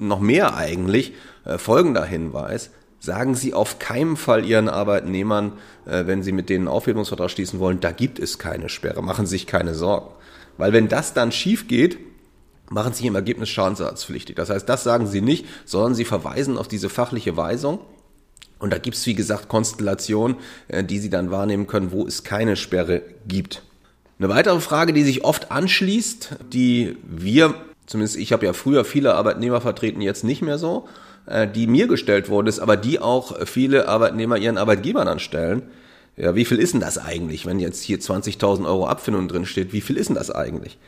noch 0.01 0.21
mehr 0.21 0.57
eigentlich, 0.57 1.13
äh, 1.45 1.59
folgender 1.59 2.05
Hinweis. 2.05 2.71
Sagen 2.99 3.35
Sie 3.35 3.55
auf 3.55 3.79
keinen 3.79 4.17
Fall 4.17 4.45
Ihren 4.45 4.69
Arbeitnehmern, 4.69 5.53
äh, 5.87 6.07
wenn 6.07 6.23
Sie 6.23 6.33
mit 6.33 6.49
denen 6.49 6.69
einen 6.69 6.75
Aufhebungsvertrag 6.75 7.31
schließen 7.31 7.59
wollen, 7.59 7.81
da 7.81 7.93
gibt 7.93 8.19
es 8.19 8.39
keine 8.39 8.69
Sperre. 8.69 9.03
Machen 9.03 9.27
Sie 9.27 9.37
sich 9.37 9.47
keine 9.47 9.75
Sorgen. 9.75 10.11
Weil 10.59 10.73
wenn 10.73 10.89
das 10.89 11.15
dann 11.15 11.33
schief 11.33 11.69
geht, 11.69 11.99
machen 12.69 12.93
Sie 12.93 13.07
im 13.07 13.15
Ergebnis 13.15 13.49
schadensersatzpflichtig. 13.49 14.37
Das 14.37 14.51
heißt, 14.51 14.69
das 14.69 14.85
sagen 14.85 15.07
Sie 15.07 15.23
nicht, 15.23 15.47
sondern 15.65 15.95
Sie 15.95 16.05
verweisen 16.05 16.59
auf 16.59 16.69
diese 16.69 16.89
fachliche 16.89 17.37
Weisung 17.37 17.81
und 18.61 18.73
da 18.73 18.79
gibt's 18.79 19.05
wie 19.07 19.15
gesagt, 19.15 19.49
Konstellationen, 19.49 20.37
äh, 20.69 20.85
die 20.85 20.99
Sie 20.99 21.11
dann 21.11 21.33
wahrnehmen 21.33 21.67
können, 21.67 21.91
wo 21.91 22.07
es 22.07 22.23
keine 22.23 22.57
Sperre 22.57 23.03
gibt. 23.27 23.63
Eine 24.19 24.29
weitere 24.29 24.61
Frage, 24.61 24.93
die 24.93 25.03
sich 25.03 25.25
oft 25.25 25.51
anschließt, 25.51 26.37
die 26.53 26.97
wir, 27.03 27.55
zumindest 27.91 28.17
ich 28.17 28.33
habe 28.33 28.47
ja 28.47 28.53
früher 28.53 28.85
viele 28.85 29.15
Arbeitnehmer 29.17 29.61
vertreten, 29.61 30.01
jetzt 30.01 30.23
nicht 30.23 30.43
mehr 30.43 30.59
so, 30.59 30.87
äh, 31.27 31.49
die 31.49 31.67
mir 31.67 31.89
gestellt 31.89 32.29
worden 32.29 32.47
ist, 32.47 32.61
aber 32.61 32.77
die 32.77 33.01
auch 33.01 33.45
viele 33.47 33.89
Arbeitnehmer 33.89 34.37
ihren 34.37 34.59
Arbeitgebern 34.59 35.09
anstellen. 35.09 35.63
Ja, 36.17 36.37
wie 36.37 36.45
viel 36.45 36.59
ist 36.59 36.73
denn 36.73 36.81
das 36.81 36.99
eigentlich, 36.99 37.47
wenn 37.47 37.59
jetzt 37.59 37.83
hier 37.83 37.99
20.000 37.99 38.65
Euro 38.65 38.87
Abfindung 38.87 39.27
drin 39.27 39.45
steht? 39.45 39.73
Wie 39.73 39.81
viel 39.81 39.97
ist 39.97 40.09
denn 40.09 40.15
das 40.17 40.31
eigentlich? 40.31 40.79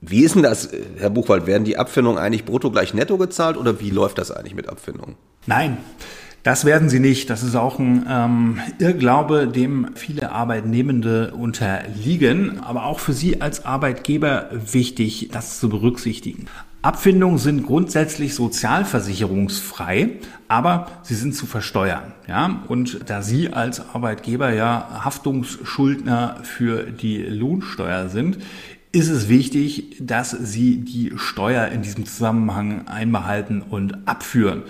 Wie 0.00 0.22
ist 0.22 0.36
denn 0.36 0.44
das, 0.44 0.68
Herr 0.96 1.10
Buchwald? 1.10 1.46
Werden 1.46 1.64
die 1.64 1.76
Abfindungen 1.76 2.18
eigentlich 2.18 2.44
brutto 2.44 2.70
gleich 2.70 2.94
netto 2.94 3.18
gezahlt 3.18 3.56
oder 3.56 3.80
wie 3.80 3.90
läuft 3.90 4.18
das 4.18 4.30
eigentlich 4.30 4.54
mit 4.54 4.68
Abfindungen? 4.68 5.16
Nein, 5.46 5.78
das 6.46 6.64
werden 6.64 6.88
sie 6.88 7.00
nicht. 7.00 7.28
Das 7.28 7.42
ist 7.42 7.56
auch 7.56 7.80
ein 7.80 8.06
ähm, 8.08 8.60
Irrglaube, 8.78 9.48
dem 9.48 9.88
viele 9.96 10.30
Arbeitnehmende 10.30 11.32
unterliegen. 11.32 12.60
Aber 12.60 12.86
auch 12.86 13.00
für 13.00 13.12
Sie 13.12 13.40
als 13.40 13.64
Arbeitgeber 13.64 14.48
wichtig, 14.52 15.30
das 15.32 15.58
zu 15.58 15.68
berücksichtigen. 15.68 16.46
Abfindungen 16.82 17.38
sind 17.38 17.66
grundsätzlich 17.66 18.36
sozialversicherungsfrei, 18.36 20.10
aber 20.46 20.86
sie 21.02 21.16
sind 21.16 21.34
zu 21.34 21.46
versteuern. 21.46 22.12
Ja? 22.28 22.62
Und 22.68 23.10
da 23.10 23.22
Sie 23.22 23.52
als 23.52 23.80
Arbeitgeber 23.92 24.52
ja 24.52 25.00
Haftungsschuldner 25.04 26.36
für 26.44 26.84
die 26.84 27.24
Lohnsteuer 27.24 28.08
sind, 28.08 28.38
ist 28.92 29.08
es 29.08 29.28
wichtig, 29.28 29.96
dass 30.00 30.30
Sie 30.30 30.76
die 30.76 31.12
Steuer 31.16 31.66
in 31.66 31.82
diesem 31.82 32.06
Zusammenhang 32.06 32.86
einbehalten 32.86 33.62
und 33.62 34.06
abführen. 34.06 34.62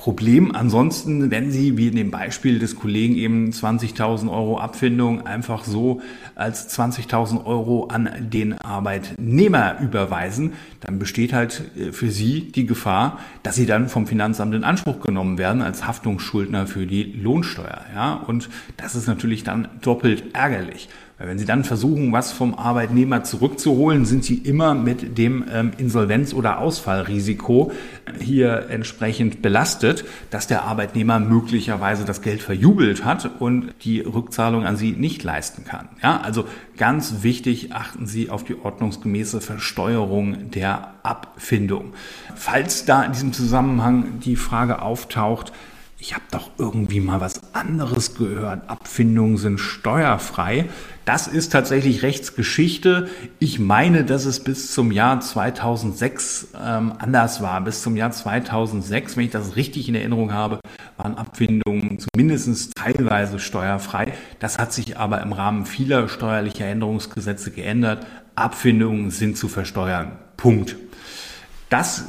Problem. 0.00 0.54
Ansonsten, 0.54 1.30
wenn 1.30 1.50
Sie, 1.50 1.76
wie 1.76 1.88
in 1.88 1.96
dem 1.96 2.10
Beispiel 2.10 2.58
des 2.58 2.74
Kollegen 2.74 3.16
eben 3.16 3.50
20.000 3.50 4.30
Euro 4.30 4.58
Abfindung 4.58 5.26
einfach 5.26 5.64
so 5.64 6.00
als 6.34 6.74
20.000 6.74 7.44
Euro 7.44 7.88
an 7.88 8.08
den 8.18 8.54
Arbeitnehmer 8.54 9.78
überweisen, 9.78 10.54
dann 10.80 10.98
besteht 10.98 11.34
halt 11.34 11.64
äh, 11.76 11.92
für 11.92 12.10
Sie 12.10 12.50
die 12.50 12.64
Gefahr, 12.64 13.18
dass 13.42 13.56
Sie 13.56 13.66
dann 13.66 13.90
vom 13.90 14.06
Finanzamt 14.06 14.54
in 14.54 14.64
Anspruch 14.64 15.00
genommen 15.00 15.36
werden 15.36 15.60
als 15.60 15.86
Haftungsschuldner 15.86 16.66
für 16.66 16.86
die 16.86 17.02
Lohnsteuer. 17.02 17.84
Ja, 17.94 18.14
und 18.14 18.48
das 18.78 18.94
ist 18.94 19.06
natürlich 19.06 19.44
dann 19.44 19.68
doppelt 19.82 20.34
ärgerlich. 20.34 20.88
Wenn 21.22 21.38
Sie 21.38 21.44
dann 21.44 21.64
versuchen, 21.64 22.12
was 22.12 22.32
vom 22.32 22.54
Arbeitnehmer 22.54 23.24
zurückzuholen, 23.24 24.06
sind 24.06 24.24
Sie 24.24 24.36
immer 24.36 24.74
mit 24.74 25.18
dem 25.18 25.44
ähm, 25.52 25.72
Insolvenz- 25.76 26.32
oder 26.32 26.60
Ausfallrisiko 26.60 27.72
hier 28.18 28.70
entsprechend 28.70 29.42
belastet, 29.42 30.06
dass 30.30 30.46
der 30.46 30.62
Arbeitnehmer 30.62 31.20
möglicherweise 31.20 32.06
das 32.06 32.22
Geld 32.22 32.40
verjubelt 32.40 33.04
hat 33.04 33.30
und 33.38 33.74
die 33.82 34.00
Rückzahlung 34.00 34.64
an 34.64 34.76
Sie 34.78 34.92
nicht 34.92 35.22
leisten 35.22 35.66
kann. 35.66 35.90
Ja, 36.02 36.22
also 36.22 36.46
ganz 36.78 37.16
wichtig, 37.22 37.74
achten 37.74 38.06
Sie 38.06 38.30
auf 38.30 38.42
die 38.42 38.56
ordnungsgemäße 38.56 39.42
Versteuerung 39.42 40.50
der 40.52 40.94
Abfindung. 41.02 41.92
Falls 42.34 42.86
da 42.86 43.02
in 43.02 43.12
diesem 43.12 43.34
Zusammenhang 43.34 44.20
die 44.20 44.36
Frage 44.36 44.80
auftaucht, 44.80 45.52
ich 46.02 46.14
habe 46.14 46.24
doch 46.30 46.50
irgendwie 46.56 47.00
mal 47.00 47.20
was 47.20 47.54
anderes 47.54 48.14
gehört. 48.14 48.70
Abfindungen 48.70 49.36
sind 49.36 49.60
steuerfrei. 49.60 50.70
Das 51.10 51.26
ist 51.26 51.50
tatsächlich 51.50 52.04
Rechtsgeschichte. 52.04 53.08
Ich 53.40 53.58
meine, 53.58 54.04
dass 54.04 54.26
es 54.26 54.38
bis 54.38 54.72
zum 54.72 54.92
Jahr 54.92 55.20
2006 55.20 56.50
ähm, 56.56 56.92
anders 57.00 57.42
war. 57.42 57.60
Bis 57.62 57.82
zum 57.82 57.96
Jahr 57.96 58.12
2006, 58.12 59.16
wenn 59.16 59.24
ich 59.24 59.32
das 59.32 59.56
richtig 59.56 59.88
in 59.88 59.96
Erinnerung 59.96 60.32
habe, 60.32 60.60
waren 60.96 61.16
Abfindungen 61.16 61.98
zumindest 61.98 62.76
teilweise 62.76 63.40
steuerfrei. 63.40 64.12
Das 64.38 64.60
hat 64.60 64.72
sich 64.72 64.98
aber 64.98 65.20
im 65.22 65.32
Rahmen 65.32 65.66
vieler 65.66 66.08
steuerlicher 66.08 66.66
Änderungsgesetze 66.66 67.50
geändert. 67.50 68.06
Abfindungen 68.36 69.10
sind 69.10 69.36
zu 69.36 69.48
versteuern. 69.48 70.12
Punkt. 70.36 70.76
Das 71.70 72.04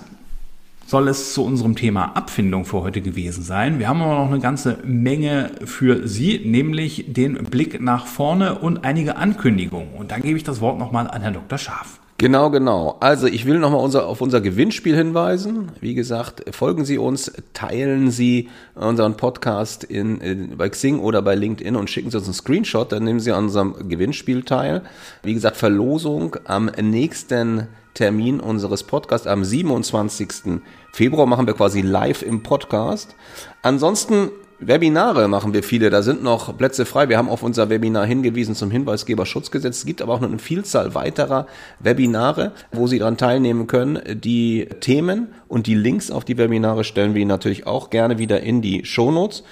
soll 0.92 1.08
es 1.08 1.34
zu 1.34 1.46
unserem 1.46 1.78
Thema 1.78 2.18
Abfindung 2.18 2.66
für 2.66 2.82
heute 2.82 3.00
gewesen 3.00 3.44
sein. 3.44 3.80
Wir 3.80 3.88
haben 3.88 4.02
aber 4.02 4.16
noch 4.16 4.30
eine 4.30 4.42
ganze 4.42 4.80
Menge 4.84 5.52
für 5.64 6.06
Sie, 6.06 6.42
nämlich 6.44 7.06
den 7.08 7.36
Blick 7.46 7.80
nach 7.80 8.08
vorne 8.08 8.60
und 8.60 8.84
einige 8.84 9.16
Ankündigungen. 9.16 9.94
Und 9.94 10.12
dann 10.12 10.22
gebe 10.22 10.36
ich 10.36 10.44
das 10.44 10.60
Wort 10.60 10.78
nochmal 10.78 11.10
an 11.10 11.22
Herrn 11.22 11.36
Dr. 11.36 11.58
Scharf. 11.58 12.02
Genau, 12.18 12.50
genau. 12.50 12.98
Also 13.00 13.28
ich 13.28 13.46
will 13.46 13.58
nochmal 13.58 13.80
unser, 13.80 14.06
auf 14.06 14.20
unser 14.20 14.42
Gewinnspiel 14.42 14.94
hinweisen. 14.94 15.72
Wie 15.80 15.94
gesagt, 15.94 16.44
folgen 16.54 16.84
Sie 16.84 16.98
uns, 16.98 17.32
teilen 17.54 18.12
Sie 18.12 18.50
unseren 18.76 19.16
Podcast 19.16 19.86
in, 19.86 20.20
in, 20.20 20.58
bei 20.58 20.68
Xing 20.68 21.00
oder 21.00 21.22
bei 21.22 21.36
LinkedIn 21.36 21.78
und 21.78 21.90
schicken 21.90 22.12
Sie 22.12 22.18
uns 22.18 22.26
einen 22.26 22.34
Screenshot, 22.34 22.92
dann 22.92 23.06
nehmen 23.06 23.22
Sie 23.22 23.32
an 23.32 23.46
unserem 23.46 23.88
Gewinnspiel 23.88 24.44
teil. 24.44 24.82
Wie 25.24 25.34
gesagt, 25.34 25.56
Verlosung 25.56 26.36
am 26.44 26.66
nächsten 26.66 27.70
Termin 27.94 28.40
unseres 28.40 28.84
Podcasts 28.84 29.28
am 29.28 29.44
27. 29.44 30.62
Februar 30.92 31.26
machen 31.26 31.48
wir 31.48 31.54
quasi 31.54 31.82
live 31.82 32.22
im 32.22 32.44
Podcast. 32.44 33.16
Ansonsten 33.62 34.30
Webinare 34.62 35.28
machen 35.28 35.56
wir 35.56 35.64
viele, 35.64 35.90
da 35.90 36.04
sind 36.04 36.22
noch 36.22 36.56
Plätze 36.56 36.86
frei. 36.86 37.10
Wir 37.10 37.18
haben 37.18 37.30
auf 37.30 37.42
unser 37.42 37.70
Webinar 37.70 38.06
hingewiesen 38.06 38.54
zum 38.54 38.70
Hinweisgeberschutzgesetz. 38.70 39.80
Es 39.80 39.86
gibt 39.86 40.04
aber 40.04 40.14
auch 40.14 40.22
noch 40.22 40.30
eine 40.30 40.38
Vielzahl 40.38 40.94
weiterer 40.94 41.48
Webinare, 41.80 42.52
wo 42.72 42.86
Sie 42.86 43.00
daran 43.00 43.18
teilnehmen 43.18 43.66
können. 43.66 44.00
Die 44.22 44.68
Themen 44.80 45.30
und 45.48 45.66
die 45.66 45.74
Links 45.74 46.12
auf 46.12 46.26
die 46.26 46.38
Webinare 46.38 46.84
stellen 46.84 47.16
wir 47.16 47.22
Ihnen 47.22 47.30
natürlich 47.30 47.66
auch 47.66 47.90
gerne 47.90 48.20
wieder 48.20 48.42
in 48.42 48.62
die 48.62 48.86
Shownotes. 48.86 49.44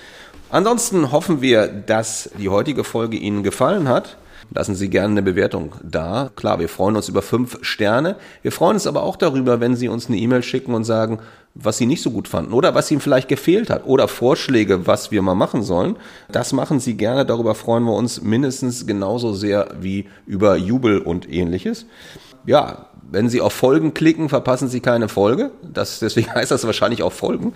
Ansonsten 0.51 1.11
hoffen 1.11 1.41
wir, 1.41 1.67
dass 1.67 2.29
die 2.37 2.49
heutige 2.49 2.83
Folge 2.83 3.17
Ihnen 3.17 3.41
gefallen 3.41 3.87
hat 3.87 4.18
lassen 4.51 4.75
Sie 4.75 4.89
gerne 4.89 5.11
eine 5.11 5.21
Bewertung 5.21 5.75
da. 5.83 6.31
Klar, 6.35 6.59
wir 6.59 6.69
freuen 6.69 6.95
uns 6.95 7.09
über 7.09 7.21
fünf 7.21 7.57
Sterne. 7.61 8.15
Wir 8.41 8.51
freuen 8.51 8.75
uns 8.75 8.87
aber 8.87 9.03
auch 9.03 9.15
darüber, 9.15 9.59
wenn 9.59 9.75
Sie 9.75 9.89
uns 9.89 10.07
eine 10.07 10.17
E-Mail 10.17 10.43
schicken 10.43 10.73
und 10.73 10.83
sagen, 10.83 11.19
was 11.55 11.77
Sie 11.77 11.85
nicht 11.85 12.01
so 12.01 12.11
gut 12.11 12.27
fanden 12.27 12.53
oder 12.53 12.75
was 12.75 12.89
Ihnen 12.91 13.01
vielleicht 13.01 13.27
gefehlt 13.27 13.69
hat 13.69 13.85
oder 13.85 14.07
Vorschläge, 14.07 14.87
was 14.87 15.11
wir 15.11 15.21
mal 15.21 15.35
machen 15.35 15.63
sollen. 15.63 15.95
Das 16.31 16.53
machen 16.53 16.79
Sie 16.79 16.95
gerne. 16.95 17.25
Darüber 17.25 17.55
freuen 17.55 17.83
wir 17.83 17.93
uns 17.93 18.21
mindestens 18.21 18.87
genauso 18.87 19.33
sehr 19.33 19.69
wie 19.79 20.07
über 20.25 20.55
Jubel 20.55 20.99
und 20.99 21.31
ähnliches. 21.31 21.85
Ja, 22.45 22.87
wenn 23.11 23.29
Sie 23.29 23.41
auf 23.41 23.53
Folgen 23.53 23.93
klicken, 23.93 24.29
verpassen 24.29 24.69
Sie 24.69 24.79
keine 24.79 25.09
Folge. 25.09 25.51
Das, 25.61 25.99
deswegen 25.99 26.31
heißt 26.33 26.51
das 26.51 26.65
wahrscheinlich 26.65 27.03
auch 27.03 27.13
Folgen. 27.13 27.53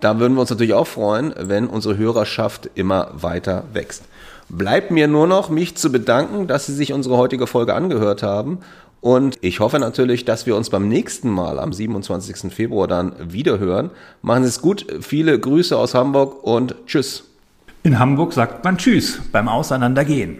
Da 0.00 0.18
würden 0.18 0.34
wir 0.34 0.42
uns 0.42 0.50
natürlich 0.50 0.74
auch 0.74 0.86
freuen, 0.86 1.34
wenn 1.38 1.66
unsere 1.66 1.96
Hörerschaft 1.96 2.68
immer 2.74 3.10
weiter 3.14 3.64
wächst. 3.72 4.04
Bleibt 4.48 4.90
mir 4.90 5.08
nur 5.08 5.26
noch, 5.26 5.48
mich 5.50 5.76
zu 5.76 5.90
bedanken, 5.90 6.46
dass 6.46 6.66
Sie 6.66 6.74
sich 6.74 6.92
unsere 6.92 7.16
heutige 7.16 7.46
Folge 7.46 7.74
angehört 7.74 8.22
haben. 8.22 8.58
Und 9.00 9.38
ich 9.42 9.60
hoffe 9.60 9.78
natürlich, 9.78 10.24
dass 10.24 10.46
wir 10.46 10.56
uns 10.56 10.70
beim 10.70 10.88
nächsten 10.88 11.28
Mal 11.28 11.58
am 11.58 11.72
27. 11.72 12.52
Februar 12.52 12.88
dann 12.88 13.12
wieder 13.20 13.58
hören. 13.58 13.90
Machen 14.22 14.44
Sie 14.44 14.48
es 14.48 14.62
gut. 14.62 14.86
Viele 15.00 15.38
Grüße 15.38 15.76
aus 15.76 15.94
Hamburg 15.94 16.42
und 16.42 16.74
Tschüss. 16.86 17.24
In 17.82 17.98
Hamburg 17.98 18.32
sagt 18.32 18.64
man 18.64 18.78
Tschüss 18.78 19.20
beim 19.30 19.46
Auseinandergehen. 19.46 20.38